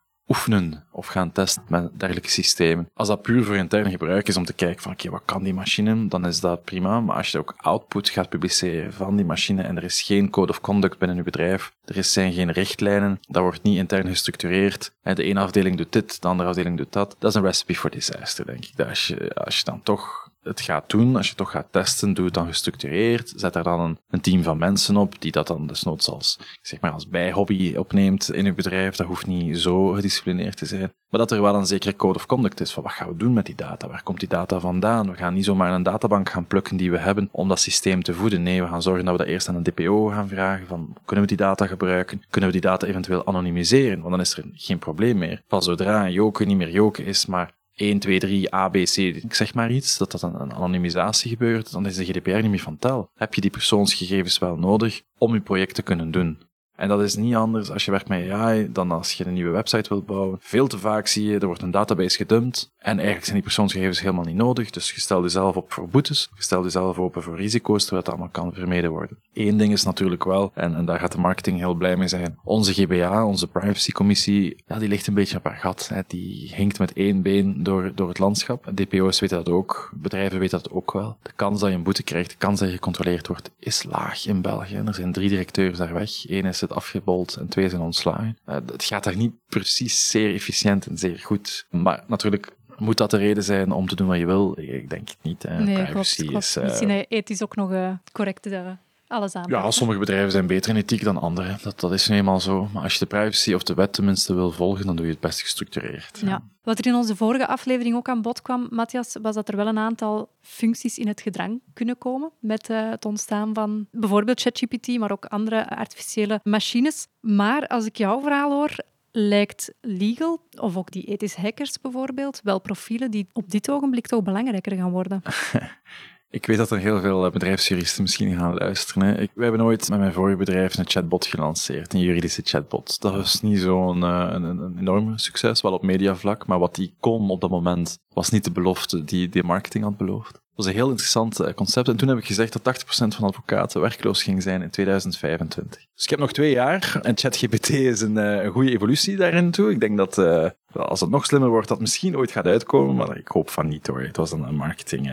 of 0.91 1.07
gaan 1.07 1.33
testen 1.33 1.63
met 1.69 1.91
dergelijke 1.99 2.31
systemen. 2.31 2.89
Als 2.95 3.09
dat 3.09 3.23
puur 3.23 3.45
voor 3.45 3.57
intern 3.57 3.91
gebruik 3.91 4.29
is 4.29 4.37
om 4.37 4.45
te 4.45 4.53
kijken 4.53 4.83
van 4.83 4.93
oké, 4.93 5.11
wat 5.11 5.23
kan 5.25 5.43
die 5.43 5.55
machine, 5.55 6.09
dan 6.09 6.27
is 6.27 6.41
dat 6.41 6.65
prima. 6.65 7.01
Maar 7.01 7.17
als 7.17 7.31
je 7.31 7.39
ook 7.39 7.55
output 7.57 8.09
gaat 8.09 8.29
publiceren 8.29 8.93
van 8.93 9.17
die 9.17 9.25
machine 9.25 9.63
en 9.63 9.77
er 9.77 9.85
is 9.85 10.03
geen 10.03 10.31
code 10.31 10.53
of 10.53 10.61
conduct 10.61 10.99
binnen 10.99 11.17
je 11.17 11.23
bedrijf, 11.23 11.73
er 11.85 12.05
zijn 12.05 12.33
geen 12.33 12.51
richtlijnen, 12.51 13.21
dat 13.29 13.43
wordt 13.43 13.63
niet 13.63 13.77
intern 13.77 14.09
gestructureerd. 14.09 14.93
En 15.03 15.15
De 15.15 15.23
ene 15.23 15.41
afdeling 15.41 15.77
doet 15.77 15.93
dit, 15.93 16.23
de 16.23 16.29
andere 16.29 16.49
afdeling 16.49 16.77
doet 16.77 16.93
dat. 16.93 17.17
Dat 17.19 17.31
is 17.31 17.37
een 17.37 17.45
recipe 17.45 17.75
for 17.75 17.91
disaster, 17.91 18.47
denk 18.47 18.65
ik. 18.65 18.77
Dat 18.77 18.89
als 18.89 19.07
je, 19.07 19.35
als 19.35 19.59
je 19.59 19.65
dan 19.65 19.83
toch 19.83 20.31
het 20.43 20.61
gaat 20.61 20.91
doen, 20.91 21.17
als 21.17 21.29
je 21.29 21.35
toch 21.35 21.51
gaat 21.51 21.67
testen, 21.71 22.15
doe 22.15 22.25
het 22.25 22.35
dan 22.35 22.47
gestructureerd. 22.47 23.33
Zet 23.37 23.55
er 23.55 23.63
dan 23.63 23.81
een, 23.81 23.99
een 24.11 24.21
team 24.21 24.43
van 24.43 24.59
mensen 24.59 24.97
op 24.97 25.21
die 25.21 25.33
dat 25.33 25.47
dan 25.47 25.67
desnoods 25.67 26.09
als, 26.09 26.39
zeg 26.63 26.81
maar, 26.81 26.91
als 26.91 27.09
bijhobby 27.09 27.75
opneemt 27.77 28.33
in 28.33 28.47
uw 28.47 28.55
bedrijf. 28.55 28.97
Dat 28.97 29.07
hoeft 29.07 29.27
niet 29.27 29.59
zo 29.59 29.89
gedisciplineerd 29.89 30.57
te 30.57 30.67
zijn. 30.67 30.93
Maar 31.13 31.21
dat 31.21 31.31
er 31.31 31.43
wel 31.43 31.55
een 31.55 31.67
zekere 31.67 31.97
code 31.97 32.19
of 32.19 32.27
conduct 32.27 32.61
is 32.61 32.73
van 32.73 32.83
wat 32.83 32.93
gaan 32.93 33.09
we 33.09 33.17
doen 33.17 33.33
met 33.33 33.47
die 33.47 33.55
data? 33.55 33.89
Waar 33.89 34.03
komt 34.03 34.21
die 34.21 34.29
data 34.29 34.61
vandaan? 34.61 35.11
We 35.11 35.17
gaan 35.17 35.35
niet 35.35 35.45
zomaar 35.45 35.73
een 35.73 35.83
databank 35.83 36.31
gaan 36.31 36.47
plukken 36.47 36.77
die 36.77 36.91
we 36.91 36.99
hebben 36.99 37.29
om 37.33 37.49
dat 37.49 37.61
systeem 37.61 38.03
te 38.03 38.15
voeden. 38.15 38.43
Nee, 38.43 38.63
we 38.63 38.69
gaan 38.69 38.83
zorgen 38.83 39.05
dat 39.05 39.17
we 39.17 39.21
dat 39.21 39.29
eerst 39.29 39.49
aan 39.49 39.55
een 39.55 39.63
DPO 39.63 40.07
gaan 40.07 40.29
vragen 40.29 40.67
van 40.67 40.97
kunnen 41.05 41.25
we 41.25 41.37
die 41.37 41.47
data 41.47 41.67
gebruiken? 41.67 42.23
Kunnen 42.31 42.51
we 42.51 42.61
die 42.61 42.71
data 42.71 42.87
eventueel 42.87 43.27
anonimiseren? 43.27 43.99
Want 43.99 44.11
dan 44.11 44.21
is 44.21 44.37
er 44.37 44.45
geen 44.55 44.79
probleem 44.79 45.19
meer. 45.19 45.43
Van 45.49 45.63
zodra 45.63 46.05
een 46.05 46.13
joken 46.13 46.47
niet 46.47 46.57
meer 46.57 46.71
joken 46.71 47.05
is, 47.05 47.27
maar 47.27 47.55
1, 47.75 47.99
2, 47.99 48.19
3, 48.19 48.55
A, 48.55 48.69
B, 48.69 48.73
C, 48.73 48.97
ik 48.97 49.35
zeg 49.35 49.55
maar 49.55 49.71
iets, 49.71 49.99
dat 49.99 50.11
dat 50.11 50.23
een, 50.23 50.41
een 50.41 50.55
anonimisatie 50.55 51.31
gebeurt, 51.31 51.73
dan 51.73 51.87
is 51.87 51.97
de 51.97 52.05
GDPR 52.05 52.31
niet 52.31 52.51
meer 52.51 52.59
van 52.59 52.79
tel. 52.79 53.11
Heb 53.15 53.35
je 53.35 53.41
die 53.41 53.51
persoonsgegevens 53.51 54.39
wel 54.39 54.57
nodig 54.57 55.03
om 55.19 55.35
je 55.35 55.41
project 55.41 55.75
te 55.75 55.83
kunnen 55.83 56.11
doen? 56.11 56.39
En 56.77 56.89
dat 56.89 57.03
is 57.03 57.17
niet 57.17 57.35
anders 57.35 57.71
als 57.71 57.85
je 57.85 57.91
werkt 57.91 58.09
met 58.09 58.31
AI 58.31 58.73
dan 58.73 58.91
als 58.91 59.13
je 59.13 59.27
een 59.27 59.33
nieuwe 59.33 59.51
website 59.51 59.89
wilt 59.89 60.07
bouwen. 60.07 60.39
Veel 60.41 60.67
te 60.67 60.79
vaak 60.79 61.07
zie 61.07 61.27
je, 61.27 61.39
er 61.39 61.47
wordt 61.47 61.63
een 61.63 61.71
database 61.71 62.17
gedumpt 62.17 62.73
en 62.79 62.97
eigenlijk 62.97 63.25
zijn 63.25 63.35
die 63.35 63.45
persoonsgegevens 63.45 64.01
helemaal 64.01 64.25
niet 64.25 64.37
nodig. 64.37 64.71
Dus 64.71 64.93
je 64.93 65.01
stelt 65.01 65.23
jezelf 65.23 65.57
op 65.57 65.73
voor 65.73 65.89
boetes, 65.89 66.31
je 66.35 66.43
stelt 66.43 66.65
jezelf 66.65 66.99
open 66.99 67.23
voor 67.23 67.37
risico's, 67.37 67.81
terwijl 67.81 68.03
het 68.03 68.11
allemaal 68.11 68.29
kan 68.33 68.55
vermeden 68.55 68.91
worden. 68.91 69.19
Eén 69.33 69.57
ding 69.57 69.73
is 69.73 69.85
natuurlijk 69.85 70.25
wel, 70.25 70.51
en, 70.55 70.75
en 70.75 70.85
daar 70.85 70.99
gaat 70.99 71.13
de 71.13 71.19
marketing 71.19 71.59
heel 71.59 71.75
blij 71.75 71.97
mee 71.97 72.09
zijn, 72.09 72.39
onze 72.45 72.73
GBA, 72.73 73.27
onze 73.27 73.47
privacycommissie, 73.47 74.63
ja, 74.67 74.79
die 74.79 74.89
ligt 74.89 75.07
een 75.07 75.15
beetje 75.15 75.37
op 75.37 75.45
haar 75.45 75.57
gat. 75.57 75.89
Hè. 75.89 76.01
Die 76.07 76.53
hinkt 76.55 76.79
met 76.79 76.93
één 76.93 77.23
been 77.23 77.63
door, 77.63 77.93
door 77.95 78.09
het 78.09 78.19
landschap. 78.19 78.71
DPO's 78.75 79.21
weten 79.21 79.37
dat 79.37 79.49
ook, 79.49 79.93
bedrijven 79.95 80.39
weten 80.39 80.63
dat 80.63 80.73
ook 80.73 80.93
wel. 80.93 81.17
De 81.23 81.33
kans 81.37 81.61
dat 81.61 81.69
je 81.69 81.75
een 81.75 81.83
boete 81.83 82.03
krijgt, 82.03 82.31
de 82.31 82.37
kans 82.37 82.61
dat 82.61 82.69
je 82.69 82.75
gecontroleerd 82.75 83.27
wordt, 83.27 83.51
is 83.59 83.85
laag 83.85 84.27
in 84.27 84.41
België. 84.41 84.83
Er 84.87 84.95
zijn 84.95 85.13
drie 85.13 85.29
directeurs 85.29 85.79
daar 85.79 85.93
weg. 85.95 86.11
Eén 86.29 86.45
is 86.45 86.62
het 86.63 86.73
afgebold 86.73 87.37
en 87.37 87.49
twee 87.49 87.69
zijn 87.69 87.83
ontslagen. 87.83 88.39
Eh, 88.45 88.55
het 88.55 88.85
gaat 88.85 89.05
daar 89.05 89.17
niet 89.17 89.33
precies 89.49 90.11
zeer 90.11 90.35
efficiënt 90.35 90.87
en 90.87 90.99
zeer 90.99 91.19
goed. 91.19 91.67
Maar 91.71 92.05
natuurlijk, 92.07 92.53
Moet 92.79 92.97
dat 92.97 93.11
de 93.11 93.17
reden 93.17 93.45
zijn 93.45 93.73
om 93.73 93.89
te 93.89 93.95
doen 93.97 94.07
wat 94.07 94.19
je 94.19 94.27
wil? 94.27 94.59
Ik 94.59 94.91
denk 94.91 95.09
het 95.09 95.17
niet. 95.23 95.43
Hè. 95.43 95.63
Nee, 95.63 95.83
Privacy 95.85 96.17
klopt, 96.17 96.31
klopt. 96.31 96.45
is... 96.45 96.57
eh, 96.57 96.63
Misschien 96.65 96.89
je 96.89 97.05
ethisch 97.09 97.43
ook 97.43 97.57
nog 97.57 97.73
eh, 97.73 97.91
correct 98.13 98.47
eh, 98.47 98.71
alles 99.13 99.33
ja, 99.49 99.71
sommige 99.71 99.99
bedrijven 99.99 100.31
zijn 100.31 100.47
beter 100.47 100.71
in 100.71 100.77
ethiek 100.77 101.05
dan 101.05 101.21
andere. 101.21 101.57
Dat, 101.63 101.81
dat 101.81 101.93
is 101.93 102.09
nu 102.09 102.17
eenmaal 102.17 102.41
zo. 102.41 102.69
Maar 102.73 102.83
als 102.83 102.93
je 102.93 102.99
de 102.99 103.07
privacy 103.07 103.53
of 103.55 103.63
de 103.63 103.75
wet 103.75 103.93
tenminste 103.93 104.35
wil 104.35 104.51
volgen, 104.51 104.87
dan 104.87 104.97
doe 104.97 105.07
je 105.07 105.13
het 105.13 105.21
best 105.21 105.41
gestructureerd. 105.41 106.23
Ja. 106.25 106.43
Wat 106.63 106.79
er 106.79 106.87
in 106.87 106.95
onze 106.95 107.17
vorige 107.17 107.47
aflevering 107.47 107.97
ook 107.97 108.09
aan 108.09 108.23
bod 108.23 108.43
kwam, 108.43 108.67
Matthias, 108.71 109.17
was 109.23 109.35
dat 109.35 109.49
er 109.49 109.57
wel 109.57 109.67
een 109.67 109.79
aantal 109.79 110.29
functies 110.41 110.99
in 110.99 111.09
het 111.09 111.21
gedrang 111.21 111.61
kunnen 111.73 111.99
komen 111.99 112.31
met 112.41 112.71
eh, 112.71 112.91
het 112.91 113.05
ontstaan 113.05 113.55
van 113.55 113.87
bijvoorbeeld 113.91 114.41
ChatGPT, 114.41 114.89
maar 114.99 115.13
ook 115.13 115.25
andere 115.25 115.77
artificiële 115.77 116.41
machines. 116.43 117.07
Maar 117.21 117.67
als 117.67 117.87
ik 117.87 117.97
jouw 117.97 118.21
verhaal 118.21 118.51
hoor, 118.51 118.77
lijkt 119.13 119.73
legal, 119.81 120.41
of 120.61 120.77
ook 120.77 120.91
die 120.91 121.05
ethische 121.05 121.41
hackers 121.41 121.81
bijvoorbeeld, 121.81 122.41
wel 122.43 122.61
profielen 122.61 123.11
die 123.11 123.27
op 123.33 123.51
dit 123.51 123.71
ogenblik 123.71 124.07
toch 124.07 124.23
belangrijker 124.23 124.77
gaan 124.77 124.91
worden. 124.91 125.23
Ik 126.33 126.47
weet 126.47 126.57
dat 126.57 126.71
er 126.71 126.79
heel 126.79 127.01
veel 127.01 127.25
eh, 127.25 127.33
bedrijfsjuristen 127.33 128.03
misschien 128.03 128.37
gaan 128.37 128.55
luisteren. 128.55 129.03
Hè. 129.03 129.21
Ik, 129.21 129.31
wij 129.35 129.49
hebben 129.49 129.67
ooit 129.67 129.89
met 129.89 129.99
mijn 129.99 130.13
vorige 130.13 130.37
bedrijf 130.37 130.79
een 130.79 130.89
chatbot 130.89 131.27
gelanceerd, 131.27 131.95
een 131.95 132.01
juridische 132.01 132.43
chatbot. 132.45 133.01
Dat 133.01 133.15
was 133.15 133.41
niet 133.41 133.59
zo'n 133.59 134.03
eh, 134.03 134.29
een, 134.31 134.43
een, 134.43 134.59
een 134.59 134.79
enorm 134.79 135.19
succes, 135.19 135.61
wel 135.61 135.73
op 135.73 135.83
mediavlak, 135.83 136.47
maar 136.47 136.59
wat 136.59 136.75
die 136.75 136.95
kon 137.01 137.31
op 137.31 137.41
dat 137.41 137.51
moment 137.51 137.99
was 138.15 138.31
niet 138.31 138.45
de 138.45 138.51
belofte 138.51 139.05
die 139.05 139.29
de 139.29 139.43
marketing 139.43 139.85
had 139.85 139.97
beloofd. 139.97 140.41
Dat 140.55 140.65
was 140.65 140.75
een 140.75 140.81
heel 140.81 140.91
interessant 140.91 141.41
eh, 141.41 141.55
concept. 141.55 141.89
En 141.89 141.97
toen 141.97 142.09
heb 142.09 142.19
ik 142.19 142.25
gezegd 142.25 142.63
dat 142.63 142.83
80% 142.83 142.85
van 142.87 143.29
advocaten 143.29 143.81
werkloos 143.81 144.23
ging 144.23 144.43
zijn 144.43 144.63
in 144.63 144.71
2025. 144.71 145.87
Dus 145.95 146.05
ik 146.05 146.11
heb 146.11 146.19
nog 146.19 146.33
twee 146.33 146.53
jaar 146.53 147.01
en 147.03 147.17
ChatGPT 147.17 147.69
is 147.71 148.01
een, 148.01 148.19
eh, 148.19 148.45
een 148.45 148.51
goede 148.51 148.71
evolutie 148.71 149.17
daarin 149.17 149.51
toe. 149.51 149.71
Ik 149.71 149.81
denk 149.81 149.97
dat 149.97 150.19
eh, 150.19 150.51
als 150.73 151.01
het 151.01 151.11
nog 151.11 151.25
slimmer 151.25 151.49
wordt, 151.49 151.69
dat 151.69 151.81
misschien 151.81 152.17
ooit 152.17 152.31
gaat 152.31 152.47
uitkomen, 152.47 152.95
maar 152.95 153.17
ik 153.17 153.29
hoop 153.29 153.51
van 153.51 153.69
niet 153.69 153.87
hoor. 153.87 154.03
Het 154.03 154.17
was 154.17 154.33
een, 154.33 154.43
een 154.43 154.55
marketing 154.55 155.11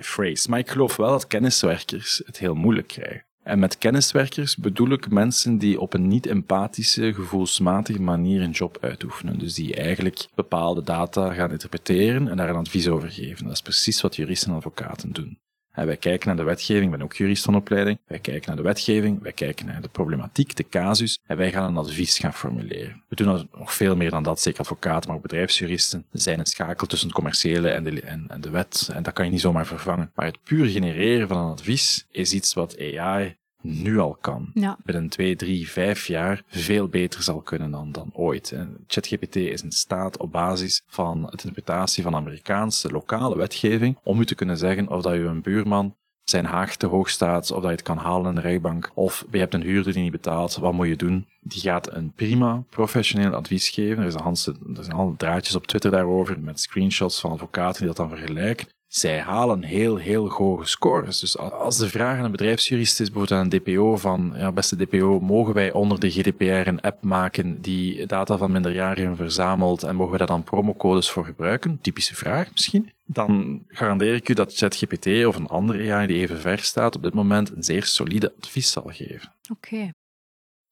phrase. 0.00 0.50
Maar 0.50 0.58
ik 0.58 0.70
geloof 0.70 0.96
wel 0.96 1.10
dat 1.10 1.26
kenniswerkers 1.26 2.22
het 2.26 2.38
heel 2.38 2.54
moeilijk 2.54 2.88
krijgen. 2.88 3.27
En 3.48 3.58
met 3.58 3.78
kenniswerkers 3.78 4.56
bedoel 4.56 4.90
ik 4.90 5.10
mensen 5.10 5.58
die 5.58 5.80
op 5.80 5.94
een 5.94 6.08
niet-empathische, 6.08 7.14
gevoelsmatige 7.14 8.00
manier 8.00 8.42
een 8.42 8.50
job 8.50 8.78
uitoefenen. 8.80 9.38
Dus 9.38 9.54
die 9.54 9.74
eigenlijk 9.74 10.26
bepaalde 10.34 10.82
data 10.82 11.32
gaan 11.32 11.50
interpreteren 11.50 12.28
en 12.28 12.36
daar 12.36 12.48
een 12.48 12.56
advies 12.56 12.88
over 12.88 13.10
geven. 13.10 13.44
Dat 13.44 13.52
is 13.52 13.62
precies 13.62 14.00
wat 14.00 14.16
juristen 14.16 14.50
en 14.50 14.56
advocaten 14.56 15.12
doen. 15.12 15.38
En 15.78 15.86
wij 15.86 15.96
kijken 15.96 16.28
naar 16.28 16.36
de 16.36 16.42
wetgeving, 16.42 16.84
ik 16.84 16.90
ben 16.90 17.02
ook 17.02 17.14
jurist 17.14 17.44
van 17.44 17.56
opleiding. 17.56 17.98
Wij 18.06 18.18
kijken 18.18 18.46
naar 18.46 18.56
de 18.56 18.62
wetgeving, 18.62 19.22
wij 19.22 19.32
kijken 19.32 19.66
naar 19.66 19.80
de 19.80 19.88
problematiek, 19.88 20.56
de 20.56 20.68
casus, 20.68 21.20
en 21.26 21.36
wij 21.36 21.52
gaan 21.52 21.64
een 21.64 21.76
advies 21.76 22.18
gaan 22.18 22.34
formuleren. 22.34 23.02
We 23.08 23.16
doen 23.16 23.48
nog 23.58 23.74
veel 23.74 23.96
meer 23.96 24.10
dan 24.10 24.22
dat, 24.22 24.40
zeker 24.40 24.60
advocaten, 24.60 25.08
maar 25.08 25.16
ook 25.16 25.22
bedrijfsjuristen 25.22 26.04
zijn 26.12 26.38
een 26.38 26.46
schakel 26.46 26.86
tussen 26.86 27.08
het 27.08 27.16
commerciële 27.16 27.68
en 27.68 27.84
de, 27.84 28.00
en, 28.00 28.24
en 28.28 28.40
de 28.40 28.50
wet, 28.50 28.90
en 28.92 29.02
dat 29.02 29.12
kan 29.12 29.24
je 29.24 29.30
niet 29.30 29.40
zomaar 29.40 29.66
vervangen. 29.66 30.10
Maar 30.14 30.26
het 30.26 30.42
puur 30.42 30.66
genereren 30.66 31.28
van 31.28 31.36
een 31.36 31.52
advies 31.52 32.06
is 32.10 32.32
iets 32.32 32.54
wat 32.54 32.78
AI 32.78 33.36
nu 33.68 33.98
al 33.98 34.16
kan. 34.20 34.50
Ja. 34.54 34.78
Binnen 34.84 35.08
twee, 35.08 35.36
drie, 35.36 35.70
vijf 35.70 36.06
jaar 36.06 36.42
veel 36.46 36.88
beter 36.88 37.22
zal 37.22 37.40
kunnen 37.40 37.70
dan, 37.70 37.92
dan 37.92 38.10
ooit. 38.12 38.56
ChatGPT 38.86 39.36
is 39.36 39.62
in 39.62 39.72
staat 39.72 40.18
op 40.18 40.32
basis 40.32 40.82
van 40.86 41.24
het 41.24 41.44
interpretatie 41.44 42.02
van 42.02 42.14
Amerikaanse 42.14 42.90
lokale 42.90 43.36
wetgeving 43.36 43.98
om 44.02 44.20
u 44.20 44.26
te 44.26 44.34
kunnen 44.34 44.58
zeggen 44.58 44.88
of 44.88 45.02
dat 45.02 45.14
u 45.14 45.26
een 45.26 45.42
buurman 45.42 45.94
zijn 46.30 46.44
haag 46.44 46.76
te 46.76 46.86
hoog 46.86 47.10
staat, 47.10 47.50
of 47.50 47.60
dat 47.60 47.70
je 47.70 47.76
het 47.76 47.82
kan 47.82 47.96
halen 47.96 48.28
in 48.28 48.34
de 48.34 48.40
rechtbank, 48.40 48.90
of 48.94 49.24
je 49.30 49.38
hebt 49.38 49.54
een 49.54 49.62
huurder 49.62 49.92
die 49.92 50.02
niet 50.02 50.12
betaalt, 50.12 50.56
wat 50.56 50.72
moet 50.72 50.86
je 50.86 50.96
doen? 50.96 51.26
Die 51.40 51.60
gaat 51.60 51.92
een 51.92 52.12
prima 52.12 52.62
professioneel 52.70 53.34
advies 53.34 53.68
geven. 53.68 54.02
Er, 54.02 54.08
is 54.08 54.14
een 54.14 54.20
handse, 54.20 54.56
er 54.76 54.84
zijn 54.84 54.96
al 54.96 55.14
draadjes 55.16 55.54
op 55.54 55.66
Twitter 55.66 55.90
daarover, 55.90 56.40
met 56.40 56.60
screenshots 56.60 57.20
van 57.20 57.30
advocaten 57.30 57.78
die 57.78 57.86
dat 57.86 57.96
dan 57.96 58.08
vergelijken. 58.08 58.68
Zij 58.88 59.20
halen 59.20 59.62
heel, 59.62 59.96
heel 59.96 60.30
hoge 60.30 60.66
scores. 60.66 61.20
Dus 61.20 61.38
als 61.38 61.76
de 61.76 61.88
vraag 61.88 62.18
aan 62.18 62.24
een 62.24 62.30
bedrijfsjurist 62.30 63.00
is, 63.00 63.10
bijvoorbeeld 63.10 63.40
aan 63.40 63.50
een 63.50 63.60
DPO, 63.60 63.96
van, 63.96 64.32
ja, 64.36 64.52
beste 64.52 64.76
DPO, 64.76 65.20
mogen 65.20 65.54
wij 65.54 65.72
onder 65.72 66.00
de 66.00 66.10
GDPR 66.10 66.68
een 66.68 66.80
app 66.80 67.02
maken 67.02 67.60
die 67.60 68.06
data 68.06 68.36
van 68.36 68.52
minderjarigen 68.52 69.16
verzamelt 69.16 69.82
en 69.82 69.96
mogen 69.96 70.12
we 70.12 70.18
daar 70.18 70.26
dan 70.26 70.42
promocodes 70.42 71.10
voor 71.10 71.24
gebruiken? 71.24 71.78
Typische 71.80 72.14
vraag 72.14 72.50
misschien. 72.52 72.92
Dan 73.04 73.62
garandeer 73.68 74.14
ik 74.14 74.28
u 74.28 74.34
dat 74.34 74.56
ChatGPT 74.56 75.26
of 75.26 75.36
een 75.36 75.48
andere 75.48 75.92
AI 75.92 76.06
die 76.06 76.20
even 76.20 76.40
ver 76.40 76.58
staat 76.58 76.96
op 76.96 77.02
dit 77.02 77.14
moment 77.14 77.56
een 77.56 77.62
zeer 77.62 77.84
solide 77.84 78.32
advies 78.40 78.70
zal 78.70 78.90
geven. 78.92 79.32
Oké. 79.52 79.92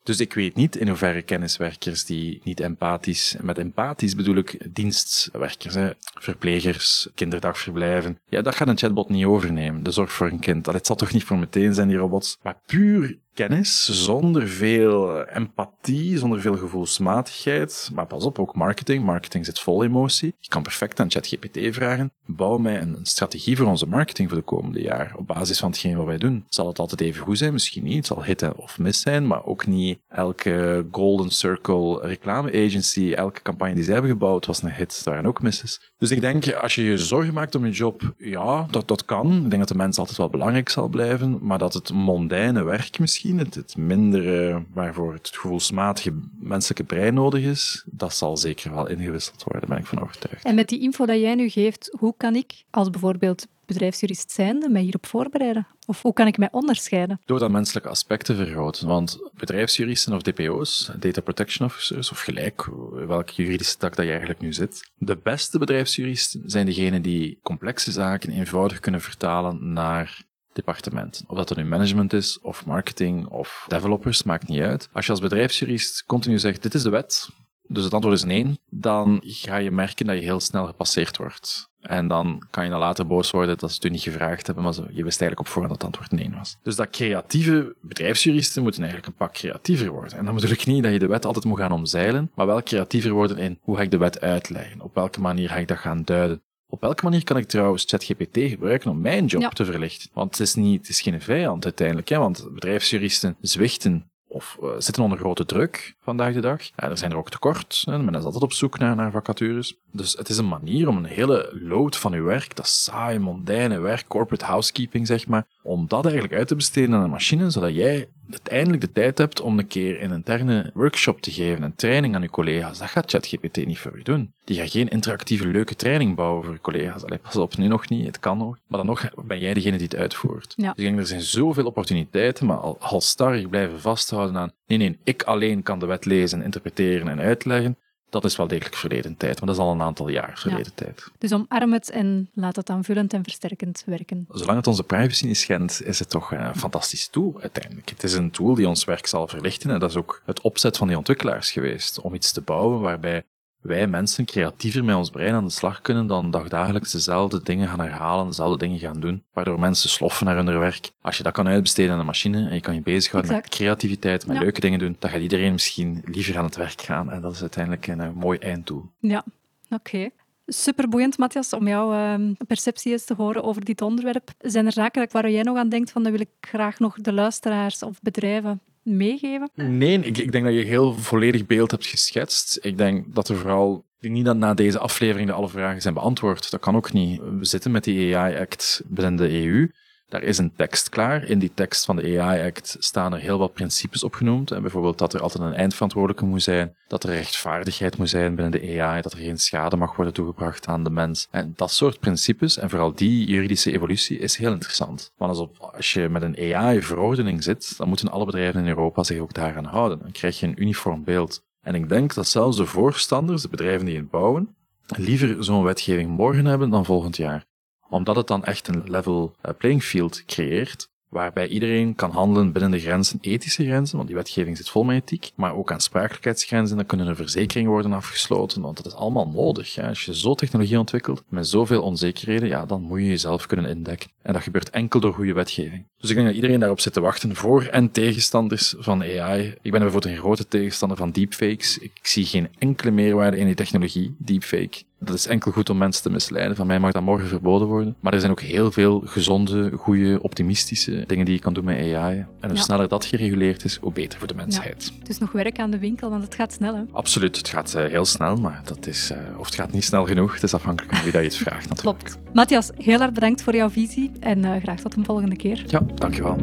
Dus 0.07 0.21
ik 0.21 0.35
weet 0.35 0.55
niet 0.55 0.77
in 0.77 0.89
hoeverre 0.89 1.23
kenniswerkers 1.23 2.05
die 2.05 2.41
niet 2.45 2.61
empathisch, 2.61 3.37
met 3.41 3.59
empathisch 3.59 4.15
bedoel 4.15 4.37
ik 4.37 4.75
dienstwerkers, 4.75 5.75
hè, 5.75 5.91
verplegers, 6.01 7.09
kinderdagverblijven. 7.15 8.19
Ja, 8.29 8.43
dat 8.43 8.55
gaat 8.55 8.69
een 8.69 8.79
chatbot 8.79 9.09
niet 9.09 9.25
overnemen, 9.25 9.83
de 9.83 9.91
zorg 9.91 10.13
voor 10.13 10.27
een 10.27 10.39
kind. 10.39 10.65
Dat 10.65 10.75
het 10.75 10.87
zal 10.87 10.97
toch 10.97 11.13
niet 11.13 11.25
voor 11.25 11.39
meteen 11.39 11.75
zijn, 11.75 11.89
die 11.89 11.97
robots. 11.97 12.39
Maar 12.43 12.61
puur 12.67 13.19
kennis, 13.37 13.85
zonder 14.05 14.49
veel 14.49 15.25
empathie, 15.25 16.19
zonder 16.19 16.41
veel 16.41 16.57
gevoelsmatigheid. 16.57 17.91
Maar 17.95 18.07
pas 18.07 18.25
op, 18.25 18.39
ook 18.39 18.55
marketing. 18.55 19.05
Marketing 19.05 19.45
zit 19.45 19.61
vol 19.61 19.85
emotie. 19.85 20.35
Je 20.39 20.49
kan 20.49 20.63
perfect 20.63 21.01
aan 21.01 21.11
ChatGPT 21.11 21.59
vragen, 21.75 22.13
bouw 22.27 22.59
mij 22.59 22.81
een 22.81 22.99
strategie 23.03 23.57
voor 23.57 23.67
onze 23.67 23.87
marketing 23.87 24.29
voor 24.29 24.39
de 24.39 24.45
komende 24.45 24.83
jaar, 24.83 25.13
op 25.17 25.27
basis 25.27 25.59
van 25.59 25.71
hetgeen 25.71 25.97
wat 25.97 26.07
wij 26.07 26.19
doen. 26.19 26.45
Zal 26.49 26.67
het 26.67 26.79
altijd 26.79 27.01
even 27.01 27.23
goed 27.23 27.39
zijn? 27.39 27.53
Misschien 27.53 27.85
niet. 27.85 27.97
Het 27.97 28.07
zal 28.07 28.25
hit 28.25 28.55
of 28.57 28.79
miss 28.79 29.01
zijn, 29.01 29.27
maar 29.27 29.45
ook 29.45 29.67
niet 29.67 29.99
elke 30.09 30.87
Golden 30.91 31.31
Circle 31.31 32.01
reclame 32.01 32.67
agency, 32.67 33.13
elke 33.13 33.43
campagne 33.43 33.75
die 33.75 33.85
zij 33.85 33.93
hebben 33.93 34.11
gebouwd, 34.11 34.47
was 34.47 34.63
een 34.63 34.73
hit. 34.73 35.05
Daar 35.05 35.15
waren 35.15 35.29
ook 35.29 35.43
misses. 35.43 35.93
Dus 35.99 36.11
ik 36.11 36.21
denk, 36.21 36.53
als 36.53 36.75
je 36.75 36.85
je 36.85 36.99
zorgen 36.99 37.35
maakt 37.35 37.55
om 37.55 37.67
je 37.67 37.73
job, 37.73 38.15
ja, 38.19 38.67
dat, 38.71 38.89
dat 38.89 39.05
kan. 39.05 39.37
Ik 39.37 39.51
denk 39.51 39.59
dat 39.59 39.69
de 39.69 39.75
mens 39.75 39.99
altijd 39.99 40.19
wel 40.19 40.31
belangrijk 40.31 40.69
zal 40.69 40.89
blijven, 40.89 41.39
maar 41.41 41.59
dat 41.59 41.75
het 41.75 41.93
mondaine 41.93 42.63
werk 42.63 42.99
misschien, 42.99 43.26
het, 43.35 43.55
het 43.55 43.77
mindere 43.77 44.65
waarvoor 44.73 45.13
het 45.13 45.31
gevoelsmatige 45.33 46.13
menselijke 46.39 46.85
brein 46.85 47.15
nodig 47.15 47.43
is, 47.43 47.85
dat 47.91 48.15
zal 48.15 48.37
zeker 48.37 48.75
wel 48.75 48.89
ingewisseld 48.89 49.43
worden, 49.43 49.69
ben 49.69 49.79
ik 49.79 49.87
van 49.87 50.03
overtuigd. 50.03 50.45
En 50.45 50.55
met 50.55 50.69
die 50.69 50.81
info 50.81 51.07
dat 51.07 51.21
jij 51.21 51.35
nu 51.35 51.49
geeft, 51.49 51.97
hoe 51.99 52.15
kan 52.17 52.35
ik 52.35 52.65
als 52.71 52.91
bijvoorbeeld 52.91 53.47
bedrijfsjurist 53.67 54.31
zijnde 54.31 54.69
mij 54.69 54.83
hierop 54.83 55.07
voorbereiden? 55.07 55.67
Of 55.87 56.03
hoe 56.03 56.13
kan 56.13 56.27
ik 56.27 56.39
mij 56.39 56.49
onderscheiden? 56.51 57.21
Door 57.25 57.39
dat 57.39 57.51
menselijke 57.51 57.89
aspect 57.89 58.25
te 58.25 58.35
vergroten. 58.35 58.87
Want 58.87 59.19
bedrijfsjuristen 59.35 60.15
of 60.15 60.23
DPO's, 60.23 60.91
data 60.99 61.21
protection 61.21 61.69
officers, 61.69 62.11
of 62.11 62.21
gelijk 62.21 62.69
welke 62.93 63.33
juridische 63.35 63.77
tak 63.77 63.97
dat 63.97 64.05
je 64.05 64.11
eigenlijk 64.11 64.41
nu 64.41 64.53
zit, 64.53 64.91
de 64.99 65.17
beste 65.17 65.59
bedrijfsjuristen 65.59 66.43
zijn 66.47 66.67
degenen 66.67 67.03
die 67.03 67.39
complexe 67.43 67.91
zaken 67.91 68.31
eenvoudig 68.31 68.81
kunnen 68.81 69.01
vertalen 69.01 69.73
naar 69.73 70.25
departement. 70.57 71.25
Of 71.27 71.37
dat 71.37 71.51
er 71.51 71.57
nu 71.57 71.65
management 71.65 72.13
is, 72.13 72.41
of 72.41 72.67
marketing, 72.67 73.27
of 73.27 73.65
developers, 73.69 74.23
maakt 74.23 74.49
niet 74.49 74.61
uit. 74.61 74.89
Als 74.93 75.05
je 75.05 75.11
als 75.11 75.21
bedrijfsjurist 75.21 76.05
continu 76.05 76.39
zegt, 76.39 76.63
dit 76.63 76.75
is 76.75 76.83
de 76.83 76.91
wet, 76.91 77.29
dus 77.69 77.85
het 77.85 77.95
antwoord 77.95 78.17
is 78.17 78.25
nee, 78.25 78.61
dan 78.71 79.21
ga 79.23 79.57
je 79.57 79.71
merken 79.71 80.07
dat 80.07 80.17
je 80.17 80.23
heel 80.23 80.41
snel 80.41 80.67
gepasseerd 80.67 81.17
wordt. 81.17 81.71
En 81.81 82.09
dan 82.09 82.43
kan 82.51 82.65
je 82.65 82.71
dan 82.71 82.79
later 82.79 83.07
boos 83.07 83.31
worden 83.31 83.59
dat 83.59 83.71
ze 83.71 83.77
het 83.77 83.85
u 83.85 83.89
niet 83.89 84.03
gevraagd 84.03 84.47
hebben, 84.47 84.65
maar 84.65 84.75
je 84.75 85.05
wist 85.05 85.21
eigenlijk 85.21 85.41
op 85.41 85.47
voorhand 85.49 85.81
dat 85.81 85.83
het 85.83 86.01
antwoord 86.01 86.21
nee 86.21 86.39
was. 86.39 86.57
Dus 86.63 86.77
dat 86.77 86.91
creatieve 86.91 87.77
bedrijfsjuristen 87.81 88.63
moeten 88.63 88.83
eigenlijk 88.83 89.13
een 89.13 89.27
pak 89.27 89.33
creatiever 89.33 89.91
worden. 89.91 90.19
En 90.19 90.25
dan 90.25 90.35
bedoel 90.35 90.51
ik 90.51 90.67
niet 90.67 90.83
dat 90.83 90.93
je 90.93 90.99
de 90.99 91.07
wet 91.07 91.25
altijd 91.25 91.45
moet 91.45 91.59
gaan 91.59 91.73
omzeilen, 91.73 92.31
maar 92.35 92.47
wel 92.47 92.63
creatiever 92.63 93.11
worden 93.11 93.39
in 93.39 93.59
hoe 93.63 93.77
ga 93.77 93.83
ik 93.83 93.91
de 93.91 93.99
wet 93.99 94.21
uitleggen, 94.21 94.81
op 94.81 94.95
welke 94.95 95.21
manier 95.21 95.49
ga 95.49 95.57
ik 95.57 95.69
dat 95.69 95.79
gaan 95.79 96.03
duiden. 96.03 96.43
Op 96.69 96.81
welke 96.81 97.05
manier 97.05 97.25
kan 97.25 97.37
ik 97.37 97.47
trouwens 97.49 97.85
ChatGPT 97.87 98.39
gebruiken 98.39 98.91
om 98.91 99.01
mijn 99.01 99.27
job 99.27 99.41
Ja. 99.43 99.49
te 99.49 99.65
verlichten? 99.65 100.11
Want 100.13 100.31
het 100.31 100.41
is, 100.47 100.55
niet, 100.55 100.81
het 100.81 100.89
is 100.89 101.01
geen 101.01 101.21
vijand 101.21 101.65
uiteindelijk, 101.65 102.09
hè? 102.09 102.19
want 102.19 102.49
bedrijfsjuristen 102.55 103.37
zwichten 103.41 104.11
of 104.29 104.57
uh, 104.63 104.71
zitten 104.79 105.03
onder 105.03 105.19
grote 105.19 105.45
druk 105.47 105.95
vandaag 106.01 106.35
de 106.35 106.41
dag. 106.41 106.63
Ja, 106.77 106.89
er 106.91 106.99
zijn 106.99 107.11
er 107.11 107.17
ook 107.17 107.31
tekort. 107.31 107.83
Hè? 107.85 107.99
Men 107.99 108.15
is 108.15 108.25
altijd 108.25 108.43
op 108.43 108.53
zoek 108.53 108.79
naar, 108.79 108.97
naar 108.97 109.11
vacatures. 109.11 109.75
Dus 109.93 110.13
het 110.13 110.29
is 110.29 110.39
een 110.39 110.49
manier 110.49 110.89
om 110.89 110.97
een 110.97 111.05
hele 111.05 111.59
load 111.63 111.97
van 111.97 112.13
uw 112.13 112.25
werk, 112.25 112.57
dat 112.57 112.69
saai, 112.69 113.19
mondaine 113.19 113.79
werk, 113.81 114.05
corporate 114.09 114.45
housekeeping 114.45 115.07
zeg 115.07 115.27
maar, 115.27 115.47
om 115.63 115.85
dat 115.89 116.05
eigenlijk 116.05 116.35
uit 116.35 116.49
te 116.49 116.55
besteden 116.55 116.95
aan 116.95 117.03
een 117.03 117.11
machine, 117.11 117.51
zodat 117.51 117.75
jij 117.75 118.09
uiteindelijk 118.31 118.81
de 118.81 118.93
tijd 118.93 119.19
hebt 119.19 119.41
om 119.41 119.59
een 119.59 119.67
keer 119.67 120.03
een 120.03 120.11
interne 120.11 120.71
workshop 120.75 121.21
te 121.21 121.31
geven, 121.31 121.63
een 121.63 121.75
training 121.75 122.15
aan 122.15 122.23
je 122.23 122.31
collega's. 122.31 122.79
Dat 122.79 122.89
gaat 122.89 123.11
ChatGPT 123.11 123.67
niet 123.67 123.79
voor 123.79 123.97
u 123.97 124.03
doen. 124.03 124.33
Die 124.45 124.57
gaat 124.57 124.71
geen 124.71 124.89
interactieve, 124.89 125.47
leuke 125.47 125.77
training 125.77 126.15
bouwen 126.15 126.45
voor 126.45 126.53
je 126.53 126.61
collega's. 126.61 127.05
Allee, 127.05 127.19
pas 127.19 127.37
op, 127.37 127.57
nu 127.57 127.67
nog 127.67 127.89
niet, 127.89 128.07
het 128.07 128.21
kan 128.21 128.39
nog. 128.39 128.59
Maar 128.67 128.79
dan 128.79 128.87
nog 128.87 129.11
ben 129.25 129.39
jij 129.39 129.55
degene 129.55 129.77
die 129.77 129.87
het 129.87 129.97
uitvoert. 129.97 130.53
Ja. 130.57 130.73
Dus 130.73 130.85
ik 130.85 130.85
denk, 130.85 130.99
er 130.99 131.07
zijn 131.07 131.21
zoveel 131.21 131.67
opportuniteiten, 131.67 132.47
maar 132.47 132.57
al 132.57 132.77
halstarrig 132.79 133.49
blijven 133.49 133.81
vasthouden 133.81 134.37
aan, 134.37 134.53
nee, 134.67 134.79
nee, 134.79 134.99
ik 135.05 135.23
alleen 135.23 135.63
kan 135.63 135.79
de 135.79 135.87
wet 135.87 136.05
lezen, 136.05 136.43
interpreteren 136.43 137.09
en 137.09 137.21
uitleggen, 137.21 137.77
dat 138.11 138.25
is 138.25 138.37
wel 138.37 138.47
degelijk 138.47 138.75
verleden 138.75 139.17
tijd. 139.17 139.41
Maar 139.41 139.49
dat 139.49 139.59
is 139.59 139.63
al 139.63 139.73
een 139.73 139.83
aantal 139.83 140.09
jaar 140.09 140.39
verleden 140.39 140.75
tijd. 140.75 141.11
Dus 141.19 141.33
omarm 141.33 141.73
het 141.73 141.91
en 141.91 142.31
laat 142.35 142.57
het 142.57 142.71
aanvullend 142.71 143.13
en 143.13 143.23
versterkend 143.23 143.83
werken. 143.87 144.27
Zolang 144.31 144.57
het 144.57 144.67
onze 144.67 144.83
privacy 144.83 145.27
niet 145.27 145.37
schendt, 145.37 145.83
is 145.83 145.99
het 145.99 146.11
toch 146.11 146.33
een 146.33 146.57
fantastisch 146.57 147.09
tool 147.09 147.39
uiteindelijk. 147.41 147.89
Het 147.89 148.03
is 148.03 148.15
een 148.15 148.31
tool 148.31 148.55
die 148.55 148.69
ons 148.69 148.85
werk 148.85 149.07
zal 149.07 149.29
verlichten 149.29 149.71
en 149.71 149.79
dat 149.79 149.91
is 149.91 149.97
ook 149.97 150.23
het 150.25 150.41
opzet 150.41 150.77
van 150.77 150.89
die 150.89 150.97
ontwikkelaars 150.97 151.51
geweest 151.51 152.01
om 152.01 152.15
iets 152.15 152.33
te 152.33 152.41
bouwen 152.41 152.81
waarbij 152.81 153.25
wij 153.67 153.87
mensen 153.87 154.25
creatiever 154.25 154.85
met 154.85 154.97
ons 154.97 155.11
brein 155.11 155.35
aan 155.35 155.45
de 155.45 155.51
slag 155.51 155.81
kunnen 155.81 156.07
dan 156.07 156.31
dagdagelijks 156.31 156.93
dezelfde 156.93 157.41
dingen 157.43 157.69
gaan 157.69 157.81
herhalen, 157.81 158.27
dezelfde 158.27 158.59
dingen 158.59 158.79
gaan 158.79 159.01
doen, 159.01 159.25
waardoor 159.33 159.61
mensen 159.61 159.89
sloffen 159.91 160.27
naar 160.27 160.37
hun 160.37 160.59
werk. 160.59 160.91
Als 161.01 161.17
je 161.17 161.23
dat 161.23 161.33
kan 161.33 161.49
uitbesteden 161.49 161.93
aan 161.93 161.99
een 161.99 162.07
machine 162.07 162.49
en 162.49 162.55
je 162.55 162.61
kan 162.61 162.75
je 162.75 162.81
bezighouden 162.81 163.33
met 163.33 163.41
Exact. 163.41 163.57
creativiteit, 163.61 164.27
met 164.27 164.37
Ja. 164.37 164.43
leuke 164.43 164.61
dingen 164.61 164.79
doen, 164.79 164.97
dan 164.99 165.11
gaat 165.11 165.21
iedereen 165.21 165.53
misschien 165.53 166.03
liever 166.05 166.39
aan 166.39 166.45
het 166.45 166.57
werk 166.57 166.81
gaan 166.81 167.11
en 167.11 167.21
dat 167.21 167.33
is 167.35 167.41
uiteindelijk 167.41 167.87
een, 167.87 168.01
eh, 168.01 168.11
mooi 168.15 168.39
einddoel. 168.39 168.85
Ja, 169.01 169.25
oké. 169.71 170.09
Super 170.47 170.89
boeiend, 170.89 171.19
Matthias, 171.19 171.53
om 171.53 171.69
jouw 171.69 171.93
ehm, 171.93 172.33
perceptie 172.47 172.93
eens 172.93 173.05
te 173.05 173.15
horen 173.15 173.43
over 173.43 173.65
dit 173.65 173.83
onderwerp. 173.83 174.31
Zijn 174.39 174.67
er 174.67 174.73
zaken 174.73 175.09
waar 175.13 175.31
jij 175.31 175.43
nog 175.43 175.57
aan 175.57 175.69
denkt 175.69 175.91
van 175.91 176.03
dat 176.03 176.13
wil 176.13 176.21
ik 176.21 176.29
graag 176.41 176.79
nog 176.79 176.97
de 177.01 177.13
luisteraars 177.13 177.83
of 177.83 178.01
bedrijven 178.03 178.61
meegeven? 178.87 179.51
Nee, 179.55 179.99
ik, 179.99 180.19
ik 180.19 180.33
denk 180.33 180.45
dat 180.45 180.55
je 180.55 180.61
een 180.61 180.67
heel 180.67 180.95
volledig 180.95 181.47
beeld 181.47 181.71
hebt 181.71 181.87
geschetst. 181.87 182.59
Ik 182.63 182.79
denk 182.79 183.15
dat 183.15 183.29
er 183.29 183.37
vooral... 183.37 183.85
Niet 184.01 184.25
dat 184.25 184.37
na 184.37 184.55
deze 184.55 184.79
aflevering 184.79 185.29
de 185.29 185.35
alle 185.35 185.49
vragen 185.49 185.83
zijn 185.83 185.95
beantwoord. 185.95 186.51
Dat 186.51 186.61
kan 186.61 186.77
ook 186.77 186.93
niet. 186.93 187.21
We 187.21 187.45
zitten 187.45 187.71
met 187.71 187.85
die 187.85 188.17
AI-act 188.17 188.83
binnen 188.87 189.17
de 189.17 189.43
EU. 189.45 189.71
Daar 190.09 190.23
is 190.23 190.39
een 190.39 190.55
tekst 190.57 190.89
klaar. 190.89 191.25
In 191.25 191.39
die 191.39 191.53
tekst 191.55 191.85
van 191.85 191.97
de 191.97 192.21
AI-act 192.21 192.77
staan 192.79 193.13
er 193.13 193.21
heel 193.21 193.39
wat 193.39 193.53
principes 193.53 194.05
opgenoemd. 194.05 194.51
En 194.51 194.63
bijvoorbeeld 194.63 194.99
dat 194.99 195.15
er 195.15 195.21
altijd 195.21 195.45
een 195.45 195.55
eindverantwoordelijke 195.55 196.25
moet 196.25 196.43
zijn, 196.43 196.77
dat 196.89 197.05
er 197.05 197.11
rechtvaardigheid 197.11 197.99
moet 197.99 198.09
zijn 198.09 198.35
binnen 198.35 198.61
de 198.61 198.81
AI, 198.81 199.03
dat 199.03 199.13
er 199.13 199.19
geen 199.19 199.39
schade 199.39 199.77
mag 199.77 199.97
worden 199.97 200.15
toegebracht 200.15 200.67
aan 200.67 200.85
de 200.85 200.91
mens. 200.91 201.29
En 201.31 201.53
dat 201.57 201.71
soort 201.71 202.01
principes, 202.01 202.57
en 202.59 202.71
vooral 202.71 202.95
die 202.95 203.27
juridische 203.27 203.73
evolutie, 203.73 204.19
is 204.19 204.37
heel 204.37 204.53
interessant. 204.53 205.13
Want 205.17 205.31
als, 205.31 205.41
op, 205.41 205.57
als 205.59 205.93
je 205.93 206.09
met 206.09 206.23
een 206.23 206.55
AI-verordening 206.55 207.43
zit, 207.43 207.77
dan 207.77 207.89
moeten 207.89 208.11
alle 208.11 208.25
bedrijven 208.25 208.61
in 208.61 208.69
Europa 208.69 209.03
zich 209.03 209.19
ook 209.19 209.35
daaraan 209.35 209.65
houden. 209.65 209.99
Dan 209.99 210.13
krijg 210.13 210.41
je 210.41 210.47
een 210.47 210.63
uniform 210.63 211.05
beeld. 211.05 211.45
En 211.61 211.75
ik 211.75 211.89
denk 211.89 212.15
dat 212.15 212.29
zelfs 212.29 212.57
de 212.57 212.67
voorstanders, 212.67 213.43
de 213.43 213.49
bedrijven 213.49 213.87
die 213.87 213.97
het 213.97 214.11
bouwen, 214.11 214.57
liever 214.87 215.45
zo'n 215.45 215.63
wetgeving 215.63 216.11
morgen 216.11 216.45
hebben 216.45 216.71
dan 216.71 216.85
volgend 216.85 217.17
jaar 217.17 217.45
omdat 217.89 218.17
het 218.17 218.27
dan 218.27 218.45
echt 218.45 218.69
een 218.69 218.83
level 218.87 219.35
eh, 219.41 219.51
playing 219.59 219.83
field 219.83 220.25
creëert, 220.25 220.89
waarbij 221.09 221.49
iedereen 221.49 221.95
kan 221.95 222.11
handelen 222.11 222.53
binnen 222.53 222.71
de 222.71 222.81
grenzen, 222.81 223.19
ethische 223.21 223.65
grenzen, 223.65 223.97
want 223.97 224.09
die 224.09 224.17
wetgeving 224.17 224.57
zit 224.57 224.69
vol 224.69 224.85
met 224.85 224.97
ethiek, 224.97 225.31
maar 225.35 225.55
ook 225.55 225.73
aansprakelijkheidsgrenzen, 225.73 226.77
dan 226.77 226.87
kunnen 226.87 227.07
er 227.07 227.17
verzekeringen 227.17 227.71
worden 227.71 227.93
afgesloten, 227.93 228.63
want 228.63 228.77
dat 228.77 228.87
is 228.87 228.95
allemaal 228.95 229.29
nodig. 229.29 229.79
Als 229.79 230.05
je 230.05 230.17
zo 230.17 230.35
technologie 230.35 230.79
ontwikkelt, 230.79 231.23
met 231.29 231.49
zoveel 231.49 231.83
onzekerheden, 231.83 232.49
ja, 232.49 232.67
dan 232.67 232.83
moet 232.83 233.01
je 233.01 233.07
jezelf 233.07 233.47
kunnen 233.47 233.71
indekken. 233.71 234.11
En 234.23 234.33
dat 234.33 234.43
gebeurt 234.43 234.71
enkel 234.71 235.01
door 235.01 235.15
goede 235.15 235.33
wetgeving. 235.33 235.87
Dus 235.99 236.11
ik 236.11 236.17
denk 236.17 236.27
dat 236.27 236.37
iedereen 236.37 236.61
daarop 236.61 236.81
zit 236.81 236.93
te 236.93 237.01
wachten, 237.01 237.37
voor- 237.37 237.65
en 237.65 237.91
tegenstanders 237.91 238.75
van 238.79 239.03
AI. 239.03 239.55
Ik 239.63 239.71
ben 239.71 239.81
bijvoorbeeld 239.81 240.15
een 240.15 240.21
grote 240.21 240.49
tegenstander 240.49 240.99
van 240.99 241.11
deepfakes. 241.11 241.79
Ik 241.79 241.93
zie 242.03 242.25
geen 242.25 242.49
enkele 242.59 242.91
meerwaarde 242.91 243.37
in 243.37 243.47
die 243.47 243.55
technologie, 243.55 244.17
deepfake. 244.19 244.83
Dat 244.99 245.15
is 245.15 245.27
enkel 245.27 245.53
goed 245.53 245.71
om 245.71 245.77
mensen 245.79 246.03
te 246.03 246.11
misleiden. 246.11 246.57
Van 246.57 246.67
mij 246.67 246.79
mag 246.79 246.93
dat 246.93 247.03
morgen 247.03 247.29
verboden 247.29 247.69
worden. 247.69 247.97
Maar 248.01 248.13
er 248.13 248.19
zijn 248.21 248.33
ook 248.33 248.41
heel 248.41 248.73
veel 248.73 249.03
gezonde, 249.05 249.71
goede, 249.77 250.19
optimistische 250.23 251.05
dingen 251.07 251.25
die 251.25 251.35
je 251.35 251.41
kan 251.41 251.53
doen 251.55 251.65
met 251.65 251.77
AI. 251.95 252.19
En 252.19 252.27
hoe 252.49 252.53
Ja. 252.57 252.63
sneller 252.63 252.89
dat 252.89 253.05
gereguleerd 253.05 253.65
is, 253.65 253.77
hoe 253.81 253.93
beter 253.93 254.19
voor 254.19 254.29
de 254.29 254.35
mensheid. 254.35 254.93
Het 254.99 255.09
is 255.09 255.19
nog 255.19 255.33
werk 255.33 255.59
aan 255.59 255.71
de 255.71 255.79
winkel, 255.79 256.11
want 256.11 256.23
het 256.23 256.35
gaat 256.35 256.53
snel. 256.53 256.75
Hè? 256.75 256.83
Absoluut, 256.93 257.37
het 257.37 257.49
gaat 257.49 257.75
eh, 257.75 257.85
heel 257.91 258.05
snel, 258.05 258.37
maar 258.37 258.61
dat 258.65 258.87
is, 258.87 259.11
eh, 259.11 259.19
of 259.39 259.47
het 259.47 259.55
gaat 259.55 259.73
niet 259.73 259.85
snel 259.85 260.05
genoeg. 260.07 260.35
Het 260.35 260.43
is 260.43 260.55
afhankelijk 260.55 260.95
van 260.95 261.03
wie 261.05 261.13
dat 261.13 261.23
je 261.23 261.29
het 261.29 261.37
vraagt 261.37 261.69
natuurlijk. 261.69 261.99
Klopt. 262.05 262.19
Matthias, 262.35 262.71
heel 262.77 263.01
erg 263.01 263.13
bedankt 263.13 263.43
voor 263.43 263.55
jouw 263.55 263.71
visie 263.71 264.11
en 264.21 264.45
eh, 264.45 264.63
graag 264.63 264.81
tot 264.81 264.97
een 264.97 265.05
volgende 265.05 265.37
keer. 265.37 265.65
Ja, 265.67 265.81
dankjewel. 265.95 266.37